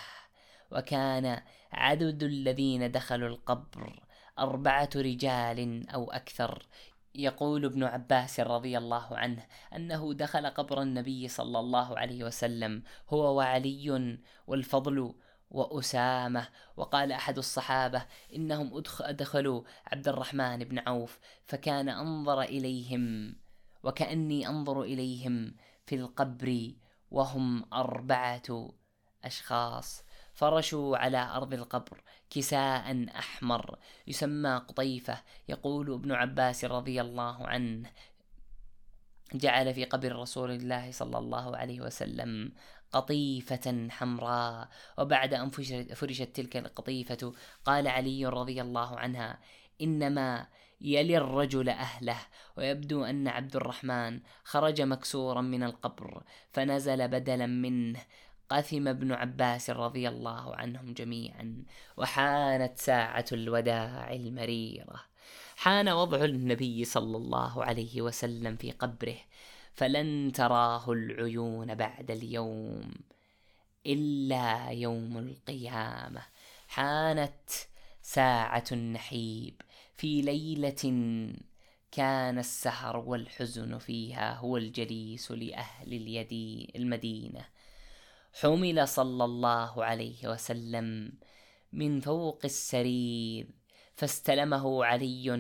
[0.73, 1.43] وكان
[1.73, 4.03] عدد الذين دخلوا القبر
[4.39, 6.67] أربعة رجال أو أكثر
[7.15, 9.47] يقول ابن عباس رضي الله عنه
[9.77, 15.15] أنه دخل قبر النبي صلى الله عليه وسلم هو وعلي والفضل
[15.51, 16.49] وأسامة.
[16.77, 18.07] وقال أحد الصحابة
[18.37, 23.37] إنهم أدخلوا عبد الرحمن بن عوف فكان أنظر إليهم
[23.83, 25.57] وكأني أنظر إليهم
[25.87, 26.73] في القبر
[27.11, 28.71] وهم أربعة
[29.25, 30.03] أشخاص.
[30.33, 37.91] فرشوا على أرض القبر كساء أحمر يسمى قطيفة يقول ابن عباس رضي الله عنه.
[39.35, 42.53] جعل في قبر رسول الله صلى الله عليه وسلم
[42.93, 44.69] قطيفة حمراء
[44.99, 45.51] وبعد أن
[45.95, 47.33] فرشت تلك القطيفة
[47.65, 49.39] قال علي رضي الله عنها
[49.81, 50.47] إنما
[50.81, 52.19] يلي الرجل أهله.
[52.57, 56.23] ويبدو أن عبد الرحمن خرج مكسورا من القبر
[56.53, 58.01] فنزل بدلا منه.
[58.51, 61.65] قثم ابن عباس رضي الله عنهم جميعا
[61.97, 65.05] وحانت ساعة الوداع المريرة.
[65.57, 69.17] حان وضع النبي صلى الله عليه وسلم في قبره
[69.75, 72.91] فلن تراه العيون بعد اليوم
[73.87, 76.23] إلا يوم القيامة.
[76.69, 77.51] حانت
[78.03, 79.63] ساعة النحيب
[79.95, 80.83] في ليلة
[81.93, 87.45] كان السهر والحزن فيها هو الجليس لأهل اليدي المدينة.
[88.33, 91.13] حمل صلى الله عليه وسلم
[91.73, 93.55] من فوق السرير
[93.95, 95.31] فاستلمه علي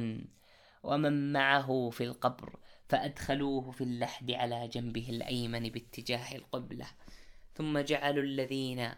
[0.82, 6.86] ومن معه في القبر فأدخلوه في اللحد على جنبه الأيمن باتجاه القبلة.
[7.54, 8.90] ثم جعلوا الذين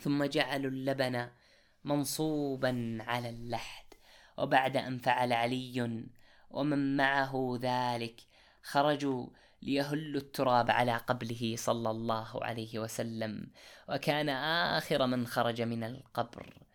[0.00, 1.28] ثم جعلوا اللبن
[1.84, 3.86] منصوبا على اللحد.
[4.38, 6.06] وبعد أن فعل علي
[6.50, 8.20] ومن معه ذلك
[8.62, 9.26] خرجوا
[9.62, 13.50] ليهلوا التراب على قبله صلى الله عليه وسلم
[13.88, 14.28] وكان
[14.78, 16.66] آخر من خرج من القبر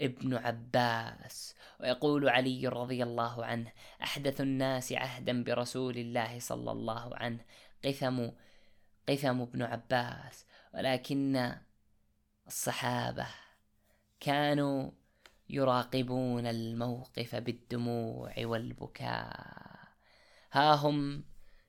[0.00, 1.54] ابن عباس.
[1.80, 3.72] ويقول علي رضي الله عنه
[4.02, 7.44] أحدث الناس عهدا برسول الله صلى الله عنه
[7.84, 8.28] قثم
[9.08, 10.46] قثم ابن عباس.
[10.74, 11.54] ولكن
[12.46, 13.26] الصحابة
[14.20, 14.90] كانوا
[15.50, 19.78] يراقبون الموقف بالدموع والبكاء.
[20.52, 21.24] ها هم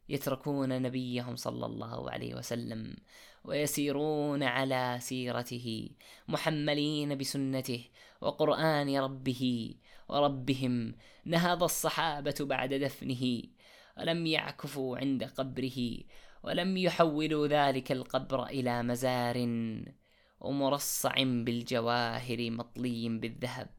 [0.10, 2.96] يتركون نبيهم صلى الله عليه وسلم
[3.44, 5.90] ويسيرون على سيرته
[6.28, 7.84] محملين بسنته
[8.22, 9.74] وقرآن ربه
[10.10, 10.96] وربهم.
[11.26, 13.44] نهض الصحابة بعد دفنه
[13.98, 15.98] ولم يعكفوا عند قبره
[16.44, 19.38] ولم يحولوا ذلك القبر إلى مزار.
[20.40, 23.70] ومرصع بالجواهر مطلي بالذهب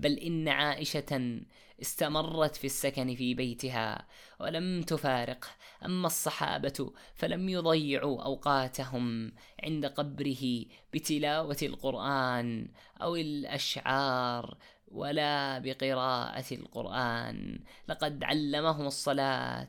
[0.00, 1.40] بل إن عائشة
[1.82, 4.06] استمرت في السكن في بيتها
[4.40, 5.48] ولم تفارقه
[5.84, 9.32] أما الصحابة فلم يضيعوا أوقاتهم
[9.62, 12.68] عند قبره بتلاوة القرآن
[13.02, 14.56] أو الأشعار
[14.88, 17.60] ولا بقراءة القرآن.
[17.88, 19.68] لقد علمهم الصلاة.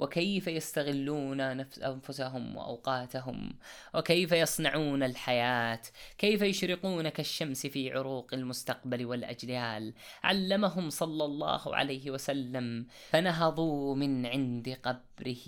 [0.00, 3.52] وكيف يستغلون نفس أنفسهم وأوقاتهم
[3.94, 5.82] وكيف يصنعون الحياة
[6.18, 9.94] كيف يشرقون كالشمس في عروق المستقبل والأجيال.
[10.24, 15.46] علمهم صلى الله عليه وسلم فنهضوا من عند قبره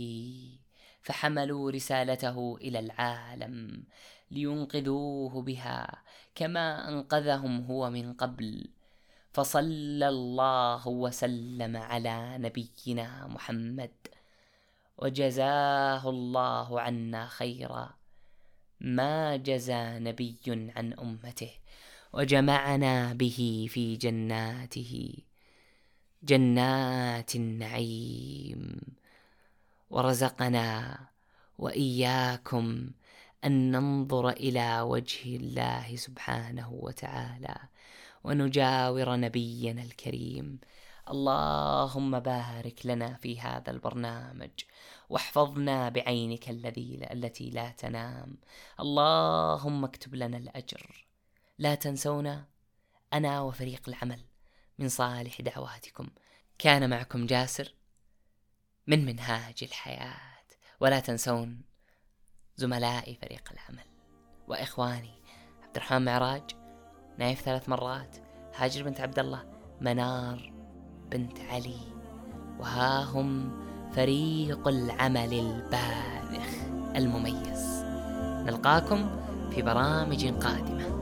[1.02, 3.84] فحملوا رسالته إلى العالم
[4.30, 6.02] لينقذوه بها
[6.34, 8.68] كما أنقذهم هو من قبل.
[9.32, 14.11] فصلى الله وسلم على نبينا محمد.
[15.02, 17.94] وجزاه الله عنا خيرا.
[18.80, 21.50] ما جزى نبي عن أمته
[22.12, 25.14] وجمعنا به في جناته.
[26.22, 28.80] جنات النعيم.
[29.90, 30.98] ورزقنا
[31.58, 32.90] وإياكم
[33.44, 37.56] أن ننظر إلى وجه الله سبحانه وتعالى
[38.24, 40.58] ونجاور نبينا الكريم
[41.12, 44.50] اللهم بارك لنا في هذا البرنامج
[45.08, 48.38] واحفظنا بعينك الذي التي لا تنام.
[48.80, 51.06] اللهم اكتب لنا الأجر.
[51.58, 52.44] لا تنسونا
[53.12, 54.24] أنا وفريق العمل
[54.78, 56.08] من صالح دعواتكم.
[56.58, 57.74] كان معكم جاسر
[58.86, 60.32] من منهاج الحياة.
[60.80, 61.62] ولا تنسون
[62.56, 63.84] زملائي فريق العمل
[64.48, 65.22] وإخواني
[65.62, 66.50] عبد الرحمن معراج
[67.18, 68.16] نايف ثلاث مرات
[68.54, 70.61] هاجر بنت عبد الله منار
[71.12, 71.76] بنت علي
[72.60, 73.50] وها هم
[73.92, 76.48] فريق العمل الباذخ
[76.96, 77.84] المميز.
[78.46, 79.10] نلقاكم
[79.50, 81.01] في برامج قادمة.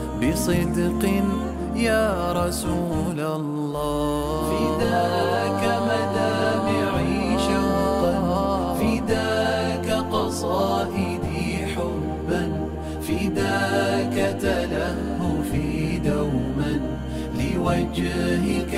[0.21, 1.03] بصدق
[1.75, 4.51] يا رسول الله.
[4.51, 12.43] فداك مدامعي شوقا فداك قصائدي حبا
[13.01, 16.73] فداك تلهفي دوما
[17.39, 18.73] لوجهك